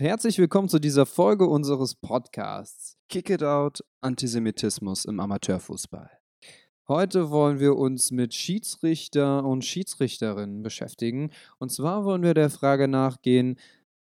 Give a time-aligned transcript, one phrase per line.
[0.00, 6.10] und herzlich willkommen zu dieser Folge unseres Podcasts Kick It Out Antisemitismus im Amateurfußball.
[6.86, 11.30] Heute wollen wir uns mit Schiedsrichter und Schiedsrichterinnen beschäftigen.
[11.58, 13.58] Und zwar wollen wir der Frage nachgehen,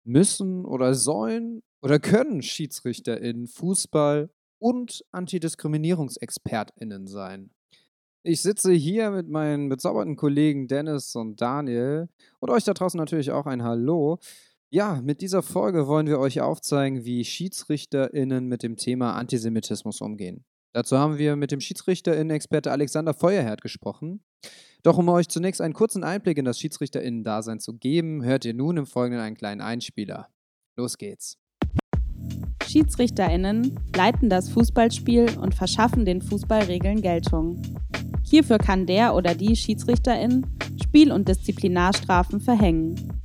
[0.04, 7.50] müssen oder sollen oder können Schiedsrichterinnen Fußball und Antidiskriminierungsexpertinnen sein?
[8.22, 13.32] Ich sitze hier mit meinen bezaubernden Kollegen Dennis und Daniel und euch da draußen natürlich
[13.32, 14.20] auch ein Hallo.
[14.72, 20.44] Ja, mit dieser Folge wollen wir euch aufzeigen, wie SchiedsrichterInnen mit dem Thema Antisemitismus umgehen.
[20.72, 24.22] Dazu haben wir mit dem SchiedsrichterInnen-Experte Alexander Feuerherd gesprochen.
[24.84, 28.76] Doch um euch zunächst einen kurzen Einblick in das SchiedsrichterInnen-Dasein zu geben, hört ihr nun
[28.76, 30.28] im Folgenden einen kleinen Einspieler.
[30.76, 31.36] Los geht's.
[32.64, 37.60] SchiedsrichterInnen leiten das Fußballspiel und verschaffen den Fußballregeln Geltung.
[38.22, 40.46] Hierfür kann der oder die Schiedsrichterin
[40.80, 43.20] Spiel- und Disziplinarstrafen verhängen.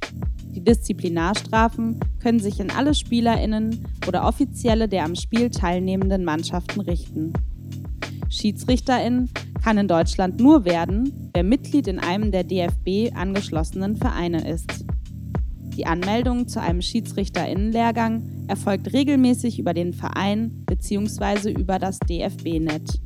[0.55, 7.33] Die Disziplinarstrafen können sich in alle Spielerinnen oder Offizielle der am Spiel teilnehmenden Mannschaften richten.
[8.29, 9.29] Schiedsrichterin
[9.61, 14.85] kann in Deutschland nur werden, wer Mitglied in einem der DFB angeschlossenen Vereine ist.
[15.75, 21.51] Die Anmeldung zu einem Schiedsrichterinnenlehrgang erfolgt regelmäßig über den Verein bzw.
[21.51, 23.01] über das DFB-Net.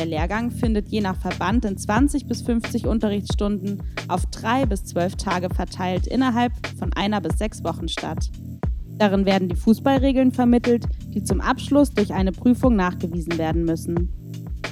[0.00, 5.16] Der Lehrgang findet je nach Verband in 20 bis 50 Unterrichtsstunden auf drei bis zwölf
[5.16, 8.30] Tage verteilt innerhalb von einer bis sechs Wochen statt.
[8.96, 14.10] Darin werden die Fußballregeln vermittelt, die zum Abschluss durch eine Prüfung nachgewiesen werden müssen.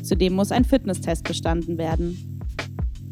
[0.03, 2.41] Zudem muss ein Fitnesstest bestanden werden.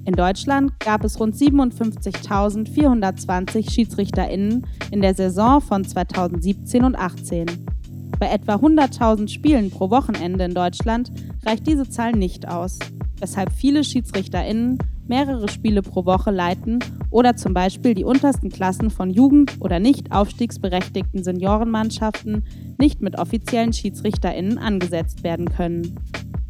[0.06, 7.75] In Deutschland gab es rund 57.420 SchiedsrichterInnen in der Saison von 2017 und 2018.
[8.19, 11.12] Bei etwa 100.000 Spielen pro Wochenende in Deutschland
[11.44, 12.78] reicht diese Zahl nicht aus,
[13.19, 16.78] weshalb viele SchiedsrichterInnen mehrere Spiele pro Woche leiten
[17.10, 22.44] oder zum Beispiel die untersten Klassen von Jugend- oder nicht aufstiegsberechtigten Seniorenmannschaften
[22.78, 25.94] nicht mit offiziellen SchiedsrichterInnen angesetzt werden können.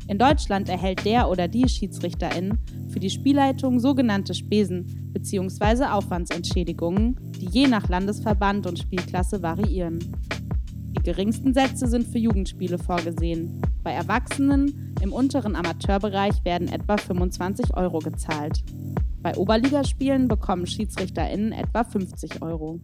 [0.09, 5.87] In Deutschland erhält der oder die Schiedsrichterin für die Spielleitung sogenannte Spesen bzw.
[5.87, 9.99] Aufwandsentschädigungen, die je nach Landesverband und Spielklasse variieren.
[10.97, 13.61] Die geringsten Sätze sind für Jugendspiele vorgesehen.
[13.83, 18.65] Bei Erwachsenen im unteren Amateurbereich werden etwa 25 Euro gezahlt.
[19.21, 22.81] Bei Oberligaspielen bekommen SchiedsrichterInnen etwa 50 Euro.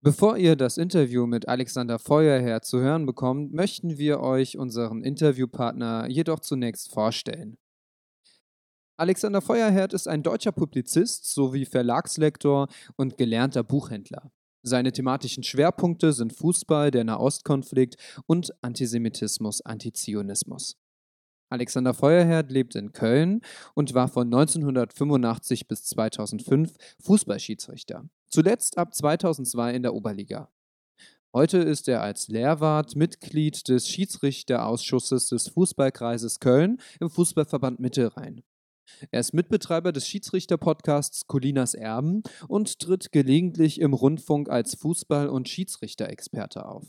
[0.00, 6.08] Bevor ihr das Interview mit Alexander Feuerherr zu hören bekommt, möchten wir euch unseren Interviewpartner
[6.08, 7.58] jedoch zunächst vorstellen.
[8.96, 14.30] Alexander Feuerherd ist ein deutscher Publizist sowie Verlagslektor und gelernter Buchhändler.
[14.66, 20.78] Seine thematischen Schwerpunkte sind Fußball, der Nahostkonflikt und Antisemitismus, Antizionismus.
[21.50, 23.42] Alexander Feuerherd lebt in Köln
[23.74, 28.08] und war von 1985 bis 2005 Fußballschiedsrichter.
[28.30, 30.50] Zuletzt ab 2002 in der Oberliga.
[31.34, 38.42] Heute ist er als Lehrwart Mitglied des Schiedsrichterausschusses des Fußballkreises Köln im Fußballverband Mittelrhein.
[39.10, 45.48] Er ist Mitbetreiber des Schiedsrichter-Podcasts Colinas Erben und tritt gelegentlich im Rundfunk als Fußball- und
[45.48, 46.86] Schiedsrichter-Experte auf.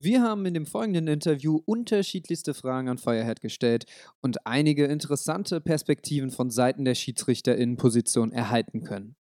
[0.00, 3.84] Wir haben in dem folgenden Interview unterschiedlichste Fragen an Firehead gestellt
[4.20, 9.14] und einige interessante Perspektiven von Seiten der Schiedsrichterinnenposition erhalten können.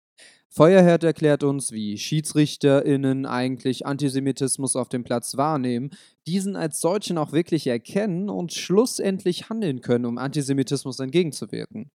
[0.53, 5.91] Feuerherd erklärt uns, wie SchiedsrichterInnen eigentlich Antisemitismus auf dem Platz wahrnehmen,
[6.27, 11.89] diesen als solchen auch wirklich erkennen und schlussendlich handeln können, um Antisemitismus entgegenzuwirken.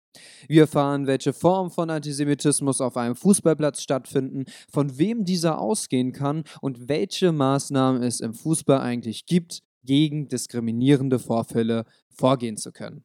[0.49, 6.45] Wir erfahren, welche Formen von Antisemitismus auf einem Fußballplatz stattfinden, von wem dieser ausgehen kann
[6.62, 13.05] und welche Maßnahmen es im Fußball eigentlich gibt, gegen diskriminierende Vorfälle vorgehen zu können.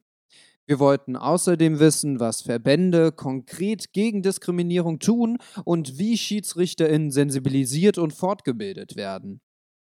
[0.66, 8.12] Wir wollten außerdem wissen, was Verbände konkret gegen Diskriminierung tun und wie Schiedsrichterinnen sensibilisiert und
[8.12, 9.40] fortgebildet werden.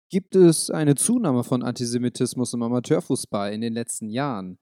[0.10, 4.58] Gibt es eine Zunahme von Antisemitismus im Amateurfußball in den letzten Jahren?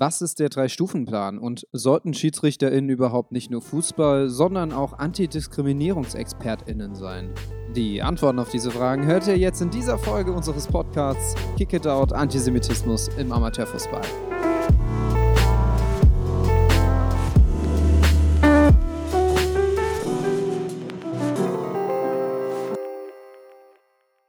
[0.00, 7.32] Was ist der Drei-Stufen-Plan und sollten SchiedsrichterInnen überhaupt nicht nur Fußball, sondern auch AntidiskriminierungsexpertInnen sein?
[7.74, 11.86] Die Antworten auf diese Fragen hört ihr jetzt in dieser Folge unseres Podcasts Kick It
[11.86, 14.02] Out Antisemitismus im Amateurfußball.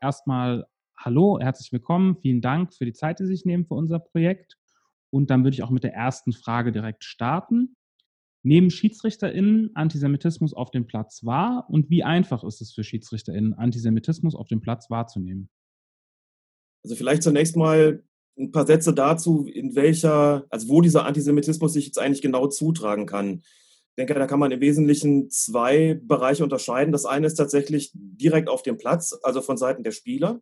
[0.02, 0.66] Erstmal
[0.98, 4.58] Hallo, herzlich willkommen, vielen Dank für die Zeit, die Sie sich nehmen für unser Projekt.
[5.12, 7.76] Und dann würde ich auch mit der ersten Frage direkt starten.
[8.44, 14.36] Nehmen SchiedsrichterInnen Antisemitismus auf dem Platz wahr und wie einfach ist es für SchiedsrichterInnen, Antisemitismus
[14.36, 15.50] auf dem Platz wahrzunehmen?
[16.84, 18.04] Also vielleicht zunächst mal
[18.38, 23.06] ein paar Sätze dazu, in welcher, also wo dieser Antisemitismus sich jetzt eigentlich genau zutragen
[23.06, 23.42] kann.
[23.92, 26.92] Ich denke, da kann man im Wesentlichen zwei Bereiche unterscheiden.
[26.92, 30.42] Das eine ist tatsächlich direkt auf dem Platz, also von Seiten der Spieler.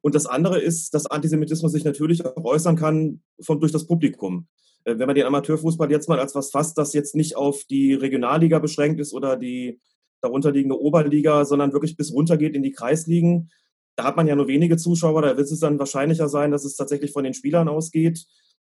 [0.00, 4.46] Und das andere ist, dass Antisemitismus sich natürlich auch äußern kann von, durch das Publikum.
[4.84, 7.94] Äh, wenn man den Amateurfußball jetzt mal als was fasst, das jetzt nicht auf die
[7.94, 9.80] Regionalliga beschränkt ist oder die
[10.20, 13.50] darunterliegende Oberliga, sondern wirklich bis runter geht in die Kreisligen,
[13.96, 16.76] da hat man ja nur wenige Zuschauer, da wird es dann wahrscheinlicher sein, dass es
[16.76, 18.26] tatsächlich von den Spielern ausgeht.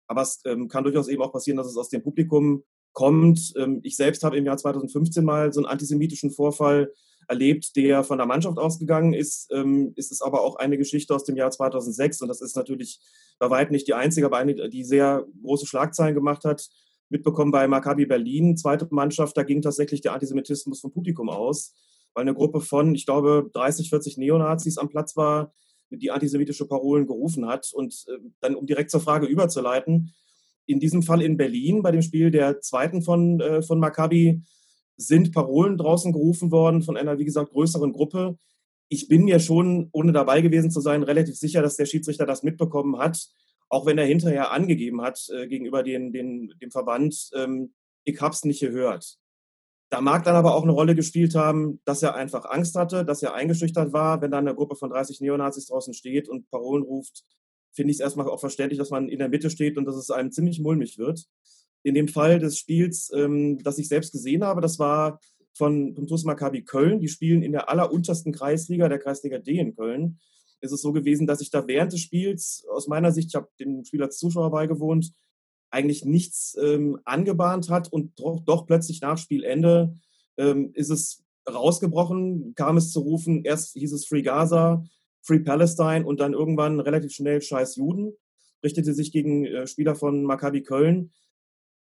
[0.07, 2.63] Aber es ähm, kann durchaus eben auch passieren, dass es aus dem Publikum
[2.99, 3.53] kommt.
[3.55, 6.91] Ähm, ich selbst habe im Jahr 2015 mal so einen antisemitischen Vorfall
[7.29, 9.49] erlebt, der von der Mannschaft ausgegangen ist.
[9.53, 12.99] Ähm, ist es aber auch eine Geschichte aus dem Jahr 2006 und das ist natürlich
[13.39, 16.67] bei weitem nicht die einzige, aber eine, die sehr große Schlagzeilen gemacht hat.
[17.07, 21.73] Mitbekommen bei Maccabi Berlin, zweite Mannschaft, da ging tatsächlich der Antisemitismus vom Publikum aus,
[22.13, 25.53] weil eine Gruppe von, ich glaube, 30, 40 Neonazis am Platz war,
[25.89, 27.71] die antisemitische Parolen gerufen hat.
[27.73, 30.13] Und äh, dann, um direkt zur Frage überzuleiten,
[30.69, 34.43] in diesem Fall in Berlin, bei dem Spiel der zweiten von, äh, von Maccabi,
[34.97, 38.37] sind Parolen draußen gerufen worden von einer, wie gesagt, größeren Gruppe.
[38.87, 42.43] Ich bin mir schon, ohne dabei gewesen zu sein, relativ sicher, dass der Schiedsrichter das
[42.43, 43.29] mitbekommen hat,
[43.69, 47.73] auch wenn er hinterher angegeben hat äh, gegenüber den, den, dem Verband, ähm,
[48.03, 49.17] ich hab's nicht gehört.
[49.89, 53.23] Da mag dann aber auch eine Rolle gespielt haben, dass er einfach Angst hatte, dass
[53.23, 57.23] er eingeschüchtert war, wenn dann eine Gruppe von 30 Neonazis draußen steht und Parolen ruft,
[57.71, 60.11] finde ich es erstmal auch verständlich, dass man in der Mitte steht und dass es
[60.11, 61.27] einem ziemlich mulmig wird
[61.83, 65.19] in dem Fall des Spiels, ähm, das ich selbst gesehen habe, das war
[65.53, 66.99] von vom TuS Maccabi Köln.
[66.99, 70.19] Die spielen in der alleruntersten Kreisliga, der Kreisliga D in Köln.
[70.61, 73.47] Es ist so gewesen, dass ich da während des Spiels, aus meiner Sicht, ich habe
[73.59, 75.13] dem Spiel als Zuschauer beigewohnt,
[75.71, 79.95] eigentlich nichts ähm, angebahnt hat und doch, doch, plötzlich nach Spielende
[80.37, 84.83] ähm, ist es rausgebrochen, kam es zu rufen, erst hieß es Free Gaza,
[85.29, 88.13] Free Palestine und dann irgendwann relativ schnell Scheiß Juden,
[88.63, 91.11] richtete sich gegen äh, Spieler von Maccabi Köln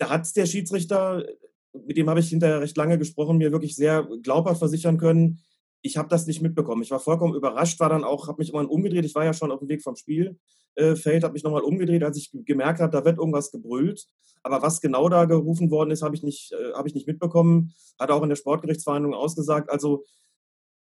[0.02, 1.24] da hat der Schiedsrichter,
[1.72, 5.40] mit dem habe ich hinterher recht lange gesprochen, mir wirklich sehr glaubhaft versichern können,
[5.80, 6.82] ich habe das nicht mitbekommen.
[6.82, 9.04] Ich war vollkommen überrascht, war dann auch, habe mich immer umgedreht.
[9.04, 12.30] Ich war ja schon auf dem Weg vom Spielfeld, habe mich nochmal umgedreht, als ich
[12.32, 14.06] gemerkt habe, da wird irgendwas gebrüllt.
[14.44, 17.74] Aber was genau da gerufen worden ist, habe ich nicht, äh, habe ich nicht mitbekommen.
[17.98, 19.70] Hat auch in der Sportgerichtsverhandlung ausgesagt.
[19.70, 20.04] Also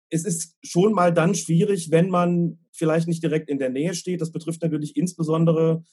[0.10, 4.22] es ist schon mal dann schwierig, wenn man vielleicht nicht direkt in der Nähe steht.
[4.22, 5.84] Das betrifft natürlich insbesondere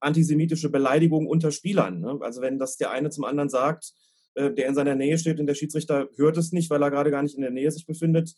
[0.00, 2.00] antisemitische Beleidigung unter Spielern.
[2.00, 2.18] Ne?
[2.20, 3.92] Also wenn das der eine zum anderen sagt,
[4.34, 7.10] äh, der in seiner Nähe steht und der Schiedsrichter hört es nicht, weil er gerade
[7.10, 8.34] gar nicht in der Nähe sich befindet,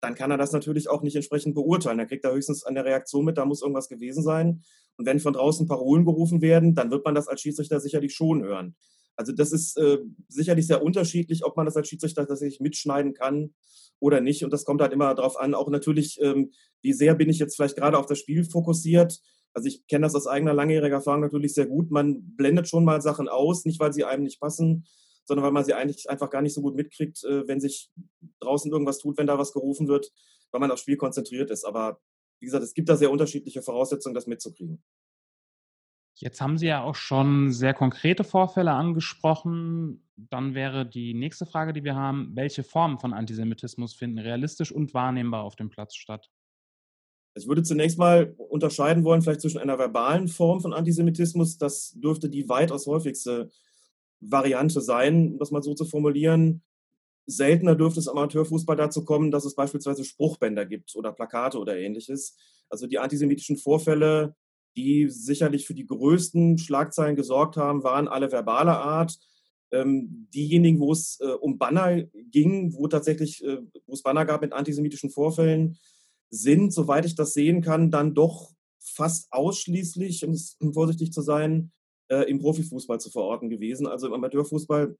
[0.00, 1.98] dann kann er das natürlich auch nicht entsprechend beurteilen.
[1.98, 4.62] Er kriegt da höchstens an der Reaktion mit, da muss irgendwas gewesen sein.
[4.96, 8.42] Und wenn von draußen Parolen gerufen werden, dann wird man das als Schiedsrichter sicherlich schon
[8.42, 8.76] hören.
[9.16, 9.98] Also das ist äh,
[10.28, 13.54] sicherlich sehr unterschiedlich, ob man das als Schiedsrichter tatsächlich mitschneiden kann
[13.98, 14.44] oder nicht.
[14.44, 16.52] Und das kommt halt immer darauf an, auch natürlich, ähm,
[16.82, 19.20] wie sehr bin ich jetzt vielleicht gerade auf das Spiel fokussiert
[19.56, 21.90] also ich kenne das aus eigener langjähriger Erfahrung natürlich sehr gut.
[21.90, 24.86] Man blendet schon mal Sachen aus, nicht weil sie einem nicht passen,
[25.24, 27.90] sondern weil man sie eigentlich einfach gar nicht so gut mitkriegt, äh, wenn sich
[28.40, 30.12] draußen irgendwas tut, wenn da was gerufen wird,
[30.50, 31.64] weil man aufs Spiel konzentriert ist.
[31.64, 32.02] Aber
[32.38, 34.82] wie gesagt, es gibt da sehr unterschiedliche Voraussetzungen, das mitzukriegen.
[36.18, 40.02] Jetzt haben Sie ja auch schon sehr konkrete Vorfälle angesprochen.
[40.16, 44.94] Dann wäre die nächste Frage, die wir haben, welche Formen von Antisemitismus finden realistisch und
[44.94, 46.30] wahrnehmbar auf dem Platz statt?
[47.34, 52.30] Ich würde zunächst mal unterscheiden wollen, vielleicht zwischen einer verbalen Form von Antisemitismus, das dürfte
[52.30, 53.50] die weitaus häufigste
[54.20, 56.62] Variante sein, um das mal so zu formulieren.
[57.26, 61.76] Seltener dürfte es am Amateurfußball dazu kommen, dass es beispielsweise Spruchbänder gibt oder Plakate oder
[61.76, 62.38] ähnliches.
[62.70, 64.34] Also die antisemitischen Vorfälle,
[64.76, 69.18] die sicherlich für die größten Schlagzeilen gesorgt haben, waren alle verbaler Art.
[69.72, 74.42] Ähm, diejenigen, wo es äh, um Banner ging, wo tatsächlich, äh, wo es Banner gab
[74.42, 75.78] mit antisemitischen Vorfällen,
[76.30, 80.36] sind, soweit ich das sehen kann, dann doch fast ausschließlich, um
[80.72, 81.72] vorsichtig zu sein,
[82.08, 83.86] äh, im Profifußball zu verorten gewesen.
[83.86, 84.96] Also im Amateurfußball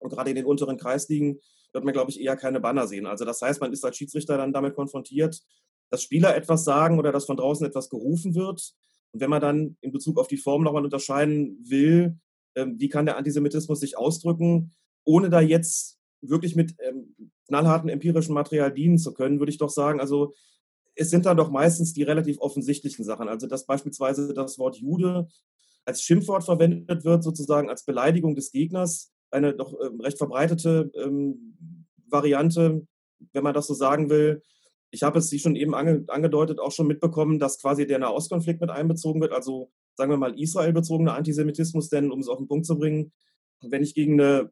[0.00, 1.40] und gerade in den unteren Kreisligen
[1.72, 3.06] wird man, glaube ich, eher keine Banner sehen.
[3.06, 5.40] Also das heißt, man ist als Schiedsrichter dann damit konfrontiert,
[5.90, 8.74] dass Spieler etwas sagen oder dass von draußen etwas gerufen wird.
[9.12, 12.18] Und wenn man dann in Bezug auf die Form nochmal unterscheiden will,
[12.54, 14.74] ähm, wie kann der Antisemitismus sich ausdrücken,
[15.04, 17.14] ohne da jetzt wirklich mit ähm,
[17.46, 20.34] knallharten empirischen Material dienen zu können, würde ich doch sagen, also
[20.94, 23.28] es sind dann doch meistens die relativ offensichtlichen Sachen.
[23.28, 25.28] Also dass beispielsweise das Wort Jude
[25.84, 30.90] als Schimpfwort verwendet wird, sozusagen als Beleidigung des Gegners, eine doch ähm, recht verbreitete
[32.08, 32.86] Variante,
[33.32, 34.42] wenn man das so sagen will.
[34.90, 38.60] Ich habe es, wie schon eben ange, angedeutet, auch schon mitbekommen, dass quasi der Nahostkonflikt
[38.60, 42.66] mit einbezogen wird, also sagen wir mal Israel-bezogener Antisemitismus, denn um es auf den Punkt
[42.66, 43.12] zu bringen,
[43.60, 44.50] wenn ich gegen eine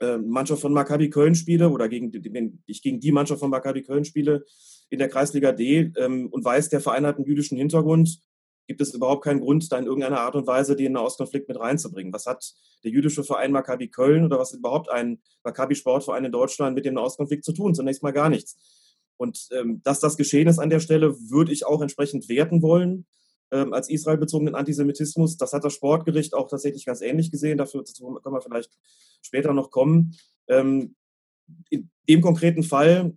[0.00, 3.82] äh, Mannschaft von Maccabi Köln spiele oder gegen, wenn ich gegen die Mannschaft von Maccabi
[3.82, 4.44] Köln spiele
[4.90, 8.20] in der Kreisliga D ähm, und weiß, der Verein hat einen jüdischen Hintergrund,
[8.66, 12.12] gibt es überhaupt keinen Grund, da in irgendeiner Art und Weise den Nahostkonflikt mit reinzubringen.
[12.12, 12.54] Was hat
[12.84, 17.44] der jüdische Verein Maccabi Köln oder was überhaupt ein Maccabi-Sportverein in Deutschland mit dem Nahostkonflikt
[17.44, 17.74] zu tun?
[17.74, 18.56] Zunächst mal gar nichts.
[19.16, 23.06] Und ähm, dass das geschehen ist an der Stelle, würde ich auch entsprechend werten wollen
[23.50, 25.36] ähm, als israelbezogenen Antisemitismus.
[25.36, 27.58] Das hat das Sportgericht auch tatsächlich ganz ähnlich gesehen.
[27.58, 28.70] Dafür können wir vielleicht
[29.22, 30.16] später noch kommen.
[30.48, 30.94] Ähm,
[31.70, 33.16] in dem konkreten Fall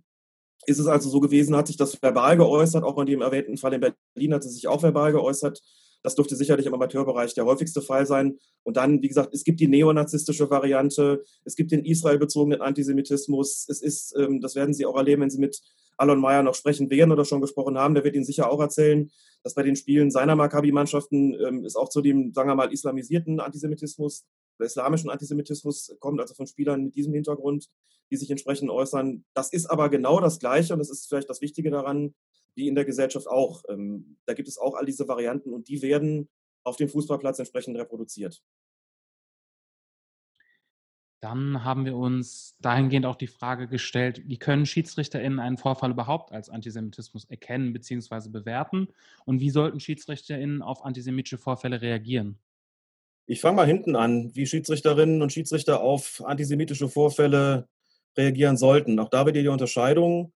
[0.66, 3.72] ist es also so gewesen, hat sich das verbal geäußert, auch in dem erwähnten Fall
[3.72, 5.60] in Berlin hat es sich auch verbal geäußert.
[6.02, 8.38] Das dürfte sicherlich im Amateurbereich der häufigste Fall sein.
[8.62, 13.66] Und dann, wie gesagt, es gibt die neonazistische Variante, es gibt den israelbezogenen Antisemitismus.
[13.68, 15.60] Es ist, ähm, das werden Sie auch erleben, wenn Sie mit
[15.96, 17.94] Alon Meyer noch sprechen werden oder schon gesprochen haben.
[17.94, 19.10] Der wird Ihnen sicher auch erzählen,
[19.42, 23.40] dass bei den Spielen seiner Maccabi-Mannschaften ähm, es auch zu dem, sagen wir mal, islamisierten
[23.40, 24.24] Antisemitismus
[24.58, 27.68] oder islamischen Antisemitismus kommt, also von Spielern mit diesem Hintergrund,
[28.10, 29.24] die sich entsprechend äußern.
[29.34, 32.14] Das ist aber genau das Gleiche und das ist vielleicht das Wichtige daran,
[32.54, 33.62] wie in der Gesellschaft auch.
[33.68, 36.28] Ähm, da gibt es auch all diese Varianten und die werden
[36.64, 38.42] auf dem Fußballplatz entsprechend reproduziert.
[41.22, 46.32] Dann haben wir uns dahingehend auch die Frage gestellt, wie können SchiedsrichterInnen einen Vorfall überhaupt
[46.32, 48.30] als Antisemitismus erkennen bzw.
[48.30, 48.88] bewerten
[49.26, 52.38] und wie sollten SchiedsrichterInnen auf antisemitische Vorfälle reagieren?
[53.26, 57.68] Ich fange mal hinten an, wie Schiedsrichterinnen und Schiedsrichter auf antisemitische Vorfälle
[58.16, 58.98] reagieren sollten.
[58.98, 60.32] Auch da wird die Unterscheidung,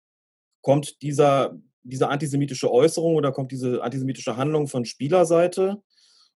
[0.61, 5.81] kommt dieser, diese antisemitische Äußerung oder kommt diese antisemitische Handlung von Spielerseite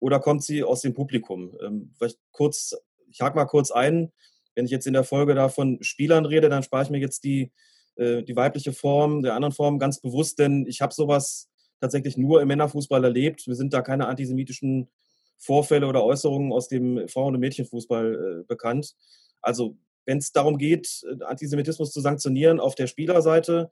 [0.00, 1.56] oder kommt sie aus dem Publikum?
[1.62, 2.74] Ähm, vielleicht kurz,
[3.10, 4.12] ich hake mal kurz ein,
[4.54, 7.24] wenn ich jetzt in der Folge da von Spielern rede, dann spare ich mir jetzt
[7.24, 7.52] die,
[7.96, 11.48] äh, die weibliche Form der anderen Form ganz bewusst, denn ich habe sowas
[11.80, 13.46] tatsächlich nur im Männerfußball erlebt.
[13.46, 14.88] Wir sind da keine antisemitischen
[15.38, 18.94] Vorfälle oder Äußerungen aus dem Frauen- und Mädchenfußball äh, bekannt.
[19.42, 23.70] Also wenn es darum geht, äh, Antisemitismus zu sanktionieren auf der Spielerseite,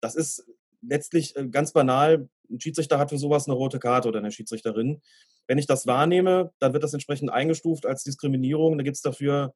[0.00, 0.46] das ist
[0.88, 2.28] letztlich äh, ganz banal.
[2.50, 5.00] Ein Schiedsrichter hat für sowas eine rote Karte oder eine Schiedsrichterin.
[5.46, 8.78] Wenn ich das wahrnehme, dann wird das entsprechend eingestuft als Diskriminierung.
[8.78, 9.54] Da gibt es dafür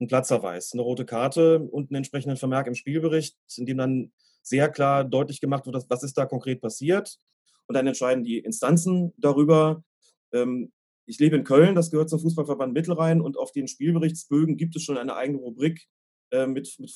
[0.00, 4.12] einen Platzverweis, eine rote Karte und einen entsprechenden Vermerk im Spielbericht, in dem dann
[4.42, 7.18] sehr klar deutlich gemacht wird, was ist da konkret passiert.
[7.66, 9.84] Und dann entscheiden die Instanzen darüber.
[10.32, 10.72] Ähm,
[11.06, 14.82] ich lebe in Köln, das gehört zum Fußballverband Mittelrhein und auf den Spielberichtsbögen gibt es
[14.82, 15.86] schon eine eigene Rubrik
[16.30, 16.90] äh, mit, mit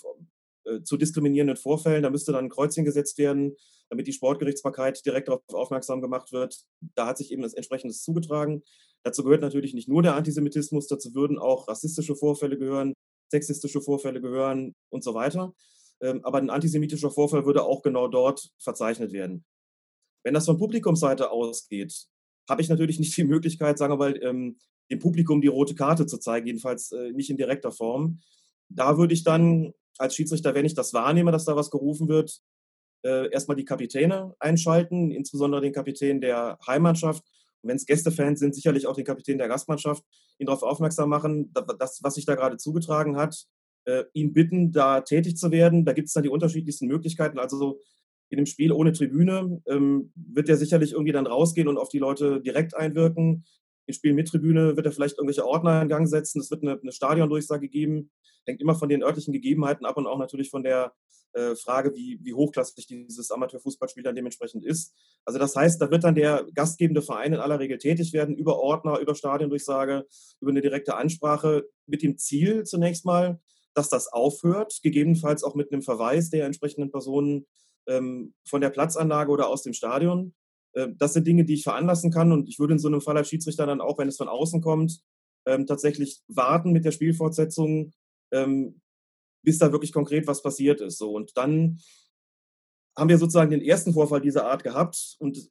[0.84, 2.02] zu diskriminierenden Vorfällen.
[2.02, 3.56] Da müsste dann ein Kreuzchen gesetzt werden,
[3.88, 6.64] damit die Sportgerichtsbarkeit direkt darauf aufmerksam gemacht wird.
[6.94, 8.62] Da hat sich eben das entsprechendes zugetragen.
[9.02, 12.94] Dazu gehört natürlich nicht nur der Antisemitismus, dazu würden auch rassistische Vorfälle gehören,
[13.30, 15.54] sexistische Vorfälle gehören und so weiter.
[16.02, 19.44] Ähm, aber ein antisemitischer Vorfall würde auch genau dort verzeichnet werden.
[20.24, 22.06] Wenn das von Publikumsseite ausgeht,
[22.48, 24.58] habe ich natürlich nicht die Möglichkeit, sagen wir mal, ähm,
[24.90, 28.20] dem Publikum die rote Karte zu zeigen, jedenfalls äh, nicht in direkter Form.
[28.68, 32.40] Da würde ich dann als Schiedsrichter, wenn ich das wahrnehme, dass da was gerufen wird,
[33.04, 37.24] äh, erstmal die Kapitäne einschalten, insbesondere den Kapitän der Heimmannschaft
[37.66, 40.04] und wenn es Gästefans sind, sicherlich auch den Kapitän der Gastmannschaft,
[40.38, 43.46] ihn darauf aufmerksam machen, das, was sich da gerade zugetragen hat,
[43.86, 45.84] äh, ihn bitten, da tätig zu werden.
[45.84, 47.40] Da gibt es dann die unterschiedlichsten Möglichkeiten.
[47.40, 47.80] Also
[48.28, 51.98] in dem Spiel ohne Tribüne ähm, wird er sicherlich irgendwie dann rausgehen und auf die
[51.98, 53.44] Leute direkt einwirken.
[53.86, 56.40] Im Spiel mit Tribüne wird er vielleicht irgendwelche Ordner in Gang setzen.
[56.40, 58.10] Es wird eine, eine Stadiondurchsage geben.
[58.44, 60.92] Hängt immer von den örtlichen Gegebenheiten ab und auch natürlich von der
[61.36, 64.94] äh, Frage, wie, wie hochklassig dieses Amateurfußballspiel dann dementsprechend ist.
[65.24, 68.58] Also das heißt, da wird dann der gastgebende Verein in aller Regel tätig werden, über
[68.58, 70.06] Ordner, über Stadiondurchsage,
[70.40, 73.38] über eine direkte Ansprache, mit dem Ziel zunächst mal,
[73.74, 77.46] dass das aufhört, gegebenenfalls auch mit einem Verweis der entsprechenden Personen
[77.86, 80.34] ähm, von der Platzanlage oder aus dem Stadion.
[80.76, 83.16] Äh, das sind Dinge, die ich veranlassen kann und ich würde in so einem Fall
[83.16, 85.00] als Schiedsrichter dann auch, wenn es von außen kommt,
[85.46, 87.92] ähm, tatsächlich warten mit der Spielfortsetzung,
[88.32, 88.80] ähm,
[89.42, 90.98] bis da wirklich konkret was passiert ist.
[90.98, 91.78] So, und dann
[92.96, 95.50] haben wir sozusagen den ersten Vorfall dieser Art gehabt und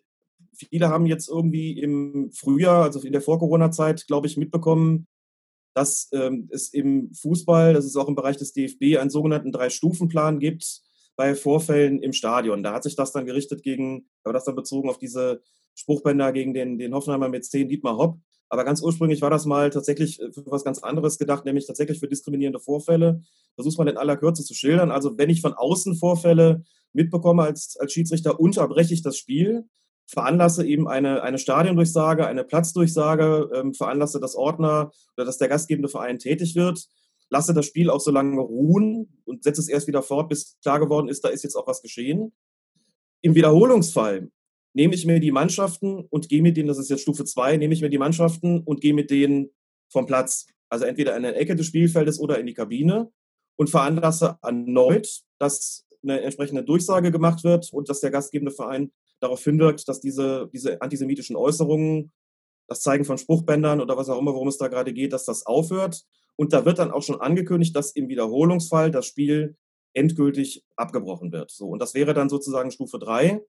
[0.54, 5.08] viele haben jetzt irgendwie im Frühjahr, also in der Vor-Corona-Zeit, glaube ich, mitbekommen,
[5.76, 10.40] dass ähm, es im Fußball, das ist auch im Bereich des DFB, einen sogenannten Drei-Stufen-Plan
[10.40, 10.82] gibt
[11.16, 12.64] bei Vorfällen im Stadion.
[12.64, 15.42] Da hat sich das dann gerichtet gegen, aber das dann bezogen auf diese
[15.76, 18.20] Spruchbänder gegen den, den Hoffenheimer mit 10 Dietmar Hopp.
[18.50, 22.08] Aber ganz ursprünglich war das mal tatsächlich für was ganz anderes gedacht, nämlich tatsächlich für
[22.08, 23.22] diskriminierende Vorfälle.
[23.56, 24.92] Versuch's mal in aller Kürze zu schildern.
[24.92, 29.66] Also wenn ich von außen Vorfälle mitbekomme als, als Schiedsrichter, unterbreche ich das Spiel,
[30.08, 35.90] veranlasse eben eine, eine Stadiondurchsage, eine Platzdurchsage, ähm, veranlasse, dass Ordner oder dass der gastgebende
[35.90, 36.88] Verein tätig wird,
[37.30, 40.80] lasse das Spiel auch so lange ruhen und setze es erst wieder fort, bis klar
[40.80, 42.34] geworden ist, da ist jetzt auch was geschehen.
[43.22, 44.30] Im Wiederholungsfall
[44.74, 47.74] nehme ich mir die Mannschaften und gehe mit denen, das ist jetzt Stufe 2, nehme
[47.74, 49.50] ich mir die Mannschaften und gehe mit denen
[49.90, 50.48] vom Platz.
[50.70, 53.12] Also entweder in der Ecke des Spielfeldes oder in die Kabine
[53.56, 59.44] und veranlasse erneut, dass eine entsprechende Durchsage gemacht wird und dass der gastgebende Verein darauf
[59.44, 62.12] hinwirkt, dass diese, diese antisemitischen Äußerungen,
[62.68, 65.46] das Zeigen von Spruchbändern oder was auch immer, worum es da gerade geht, dass das
[65.46, 66.04] aufhört.
[66.38, 69.58] Und da wird dann auch schon angekündigt, dass im Wiederholungsfall das Spiel
[69.94, 71.52] endgültig abgebrochen wird.
[71.52, 73.42] So, und das wäre dann sozusagen Stufe 3.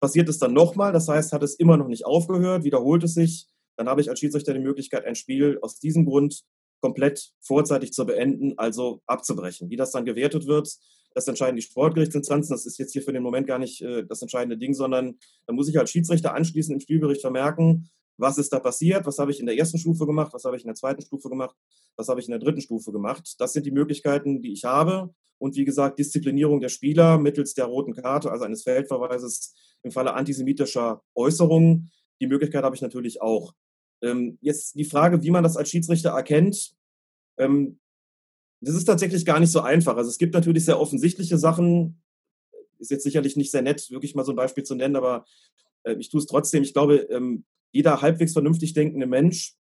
[0.00, 3.48] Passiert es dann nochmal, das heißt, hat es immer noch nicht aufgehört, wiederholt es sich,
[3.76, 6.42] dann habe ich als Schiedsrichter die Möglichkeit, ein Spiel aus diesem Grund
[6.80, 9.68] komplett vorzeitig zu beenden, also abzubrechen.
[9.68, 10.74] Wie das dann gewertet wird,
[11.14, 12.54] das entscheiden die Sportgerichtsinstanzen.
[12.54, 15.52] Das ist jetzt hier für den Moment gar nicht äh, das entscheidende Ding, sondern da
[15.52, 17.90] muss ich als Schiedsrichter anschließend im Spielbericht vermerken,
[18.20, 20.62] was ist da passiert, was habe ich in der ersten Stufe gemacht, was habe ich
[20.62, 21.56] in der zweiten Stufe gemacht,
[21.96, 23.34] was habe ich in der dritten Stufe gemacht.
[23.38, 25.14] Das sind die Möglichkeiten, die ich habe.
[25.38, 30.12] Und wie gesagt, Disziplinierung der Spieler mittels der roten Karte, also eines Feldverweises im Falle
[30.12, 31.90] antisemitischer Äußerungen.
[32.20, 33.54] Die Möglichkeit habe ich natürlich auch.
[34.02, 36.74] Ähm, jetzt die Frage, wie man das als Schiedsrichter erkennt.
[37.38, 37.78] Ähm,
[38.60, 39.96] das ist tatsächlich gar nicht so einfach.
[39.96, 42.02] Also es gibt natürlich sehr offensichtliche Sachen.
[42.78, 45.24] Ist jetzt sicherlich nicht sehr nett, wirklich mal so ein Beispiel zu nennen, aber
[45.84, 46.62] äh, ich tue es trotzdem.
[46.62, 49.54] Ich glaube, ähm, jeder halbwegs vernünftig denkende Mensch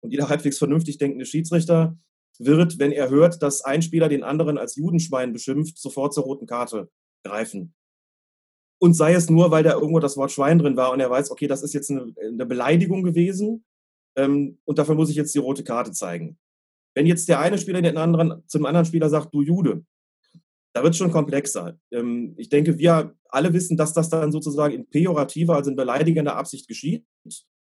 [0.00, 1.98] und jeder halbwegs vernünftig denkende Schiedsrichter
[2.38, 6.46] wird, wenn er hört, dass ein Spieler den anderen als Judenschwein beschimpft, sofort zur roten
[6.46, 6.90] Karte
[7.24, 7.74] greifen.
[8.80, 11.30] Und sei es nur, weil da irgendwo das Wort Schwein drin war und er weiß,
[11.30, 13.64] okay, das ist jetzt eine, eine Beleidigung gewesen
[14.16, 16.38] ähm, und dafür muss ich jetzt die rote Karte zeigen.
[16.94, 19.84] Wenn jetzt der eine Spieler den anderen, zum anderen Spieler sagt, du Jude,
[20.74, 21.78] da wird es schon komplexer.
[21.92, 26.36] Ähm, ich denke, wir alle wissen, dass das dann sozusagen in pejorativer, also in beleidigender
[26.36, 27.06] Absicht geschieht.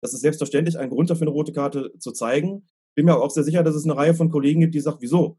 [0.02, 2.66] Das ist selbstverständlich ein Grund dafür, eine rote Karte zu zeigen.
[2.94, 5.38] Bin mir auch sehr sicher, dass es eine Reihe von Kollegen gibt, die sagen, wieso?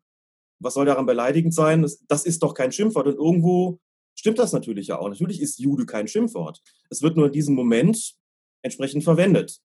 [0.60, 1.82] Was soll daran beleidigend sein?
[1.82, 3.08] Das, das ist doch kein Schimpfwort.
[3.08, 3.80] Und irgendwo
[4.16, 5.10] stimmt das natürlich ja auch.
[5.10, 6.62] Natürlich ist Jude kein Schimpfwort.
[6.90, 8.16] Es wird nur in diesem Moment
[8.62, 9.60] entsprechend verwendet.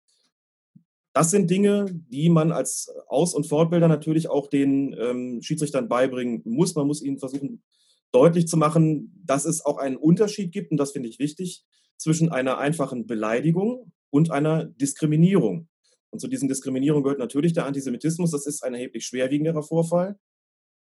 [1.13, 6.41] Das sind Dinge, die man als Aus- und Fortbilder natürlich auch den ähm, Schiedsrichtern beibringen
[6.45, 6.75] muss.
[6.75, 7.63] Man muss ihnen versuchen,
[8.11, 11.65] deutlich zu machen, dass es auch einen Unterschied gibt, und das finde ich wichtig,
[11.97, 15.67] zwischen einer einfachen Beleidigung und einer Diskriminierung.
[16.09, 18.31] Und zu diesen Diskriminierungen gehört natürlich der Antisemitismus.
[18.31, 20.17] Das ist ein erheblich schwerwiegenderer Vorfall.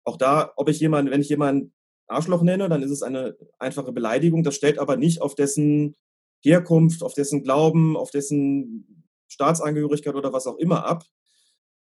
[0.04, 1.74] Auch da, ob ich jemanden, wenn ich jemanden
[2.08, 4.44] Arschloch nenne, dann ist es eine einfache Beleidigung.
[4.44, 5.96] Das stellt aber nicht auf dessen
[6.42, 11.04] Herkunft, auf dessen Glauben, auf dessen Staatsangehörigkeit oder was auch immer ab,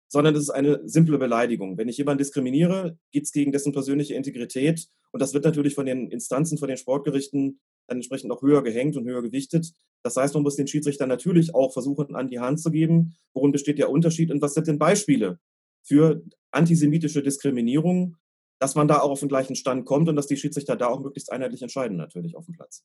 [0.09, 1.79] sondern es ist eine simple Beleidigung.
[1.79, 5.87] Wenn ich jemanden diskriminiere, geht es gegen dessen persönliche Integrität und das wird natürlich von
[5.87, 9.73] den Instanzen, von den Sportgerichten dann entsprechend auch höher gehängt und höher gewichtet.
[10.03, 13.51] Das heißt, man muss den Schiedsrichter natürlich auch versuchen, an die Hand zu geben, worin
[13.51, 15.41] besteht der Unterschied und was sind denn Beispiele
[15.83, 16.23] für
[16.53, 18.17] antisemitische Diskriminierung,
[18.59, 21.01] dass man da auch auf den gleichen Stand kommt und dass die Schiedsrichter da auch
[21.01, 22.85] möglichst einheitlich entscheiden, natürlich auf dem Platz.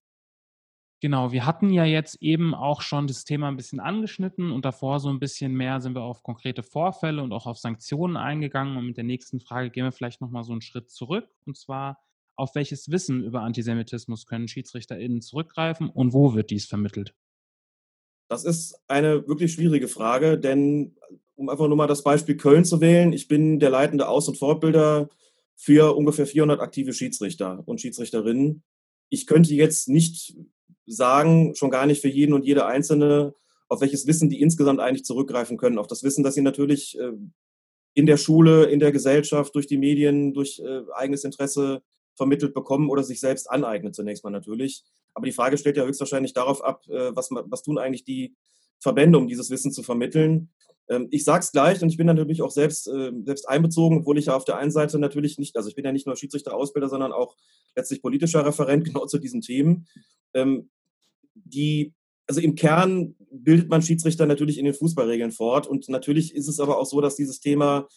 [1.02, 5.02] Genau, wir hatten ja jetzt eben auch schon das Thema ein bisschen angeschnitten und davor
[5.02, 8.78] so ein bisschen mehr sind wir auf konkrete Vorfälle und auch auf Sanktionen eingegangen.
[8.78, 11.28] Und mit der nächsten Frage gehen wir vielleicht nochmal so einen Schritt zurück.
[11.46, 12.00] Und zwar,
[12.36, 17.14] auf welches Wissen über Antisemitismus können SchiedsrichterInnen zurückgreifen und wo wird dies vermittelt?
[18.30, 20.96] Das ist eine wirklich schwierige Frage, denn
[21.36, 24.38] um einfach nur mal das Beispiel Köln zu wählen, ich bin der leitende Aus- und
[24.38, 25.10] Fortbilder
[25.56, 28.64] für ungefähr 400 aktive Schiedsrichter und Schiedsrichterinnen.
[29.10, 30.36] Ich könnte jetzt nicht
[30.86, 33.34] sagen, schon gar nicht für jeden und jede Einzelne,
[33.68, 35.78] auf welches Wissen die insgesamt eigentlich zurückgreifen können.
[35.78, 37.14] Auf das Wissen, dass sie natürlich äh,
[37.94, 41.82] in der Schule, in der Gesellschaft, durch die Medien, durch äh, eigenes Interesse
[42.16, 44.84] vermittelt bekommen oder sich selbst aneignen, zunächst mal natürlich.
[45.14, 48.36] Aber die Frage stellt ja höchstwahrscheinlich darauf ab, äh, was, was tun eigentlich die
[48.80, 50.50] Verbände, um dieses Wissen zu vermitteln.
[50.90, 54.26] Ähm, ich sage es gleich und ich bin natürlich auch selbst, selbst einbezogen, obwohl ich
[54.26, 57.12] ja auf der einen Seite natürlich nicht, also ich bin ja nicht nur Schiedsrichter-Ausbilder, sondern
[57.12, 57.36] auch
[57.76, 59.88] letztlich politischer Referent genau zu diesen Themen.
[60.34, 60.70] Ähm,
[61.34, 61.94] die,
[62.28, 65.68] also im Kern bildet man Schiedsrichter natürlich in den Fußballregeln fort.
[65.68, 67.88] Und natürlich ist es aber auch so, dass dieses Thema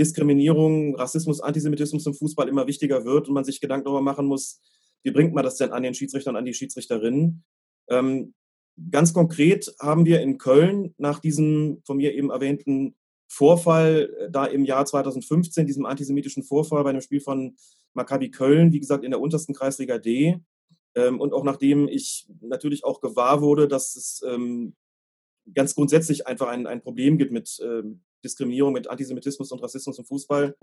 [0.00, 4.60] Diskriminierung, Rassismus, Antisemitismus im Fußball immer wichtiger wird und man sich Gedanken darüber machen muss,
[5.02, 7.44] wie bringt man das denn an den Schiedsrichtern, an die Schiedsrichterinnen?
[7.88, 8.34] Ähm,
[8.90, 12.96] ganz konkret haben wir in Köln nach diesem von mir eben erwähnten
[13.28, 17.56] Vorfall äh, da im Jahr 2015, diesem antisemitischen Vorfall bei einem Spiel von
[17.92, 20.40] Maccabi Köln, wie gesagt, in der untersten Kreisliga D,
[20.94, 24.74] ähm, und auch nachdem ich natürlich auch gewahr wurde, dass es ähm,
[25.54, 30.04] ganz grundsätzlich einfach ein, ein Problem gibt mit ähm, Diskriminierung, mit Antisemitismus und Rassismus im
[30.04, 30.56] Fußball,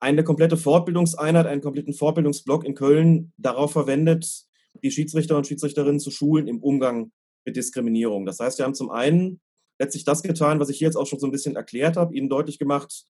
[0.00, 4.46] eine komplette Fortbildungseinheit, einen kompletten Fortbildungsblock in Köln darauf verwendet,
[4.82, 7.12] die Schiedsrichter und Schiedsrichterinnen zu schulen im Umgang
[7.44, 8.24] mit Diskriminierung.
[8.24, 9.40] Das heißt, wir haben zum einen
[9.78, 12.28] letztlich das getan, was ich hier jetzt auch schon so ein bisschen erklärt habe, ihnen
[12.28, 13.06] deutlich gemacht,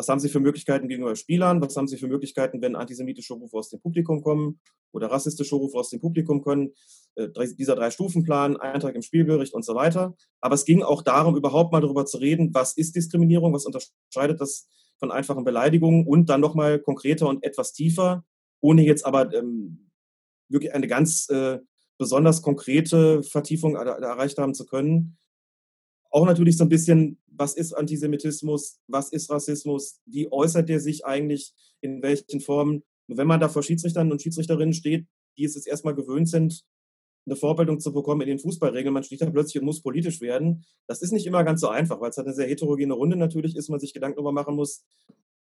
[0.00, 1.60] was haben Sie für Möglichkeiten gegenüber Spielern?
[1.60, 4.58] Was haben Sie für Möglichkeiten, wenn antisemitische Rufe aus dem Publikum kommen
[4.92, 6.72] oder rassistische Rufe aus dem Publikum kommen?
[7.16, 10.16] Äh, dieser Drei-Stufen-Plan, Eintrag im Spielbericht und so weiter.
[10.40, 14.40] Aber es ging auch darum, überhaupt mal darüber zu reden, was ist Diskriminierung, was unterscheidet
[14.40, 18.24] das von einfachen Beleidigungen und dann nochmal konkreter und etwas tiefer,
[18.62, 19.90] ohne jetzt aber ähm,
[20.48, 21.58] wirklich eine ganz äh,
[21.98, 25.18] besonders konkrete Vertiefung erreicht haben zu können.
[26.10, 31.06] Auch natürlich so ein bisschen, was ist Antisemitismus, was ist Rassismus, wie äußert der sich
[31.06, 32.84] eigentlich, in welchen Formen.
[33.08, 35.06] Und wenn man da vor Schiedsrichtern und Schiedsrichterinnen steht,
[35.38, 36.62] die es jetzt erstmal gewöhnt sind,
[37.26, 40.64] eine Vorbildung zu bekommen in den Fußballregeln, man steht da plötzlich und muss politisch werden.
[40.86, 43.56] Das ist nicht immer ganz so einfach, weil es halt eine sehr heterogene Runde natürlich
[43.56, 44.84] ist, man sich Gedanken darüber machen muss,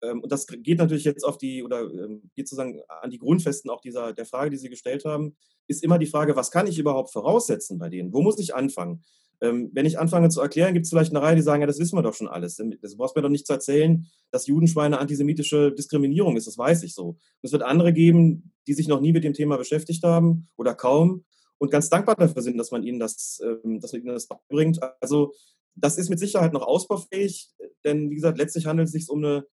[0.01, 3.69] ähm, und das geht natürlich jetzt auf die, oder ähm, geht sozusagen an die Grundfesten
[3.69, 5.35] auch dieser, der Frage, die Sie gestellt haben,
[5.67, 8.13] ist immer die Frage, was kann ich überhaupt voraussetzen bei denen?
[8.13, 9.03] Wo muss ich anfangen?
[9.41, 11.79] Ähm, wenn ich anfange zu erklären, gibt es vielleicht eine Reihe, die sagen, ja, das
[11.79, 12.61] wissen wir doch schon alles.
[12.81, 16.47] Das brauchst mir doch nicht zu erzählen, dass Judenschweine antisemitische Diskriminierung ist.
[16.47, 17.09] Das weiß ich so.
[17.09, 20.73] Und es wird andere geben, die sich noch nie mit dem Thema beschäftigt haben oder
[20.73, 21.25] kaum
[21.57, 24.79] und ganz dankbar dafür sind, dass man ihnen das, dass man ihnen das bringt.
[25.01, 25.33] Also
[25.75, 27.49] das ist mit Sicherheit noch ausbaufähig,
[27.83, 29.45] denn wie gesagt, letztlich handelt es sich um eine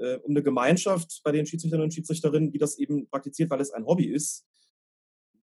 [0.00, 3.70] äh, um eine Gemeinschaft bei den Schiedsrichterinnen und Schiedsrichterinnen, die das eben praktiziert, weil es
[3.70, 4.46] ein Hobby ist.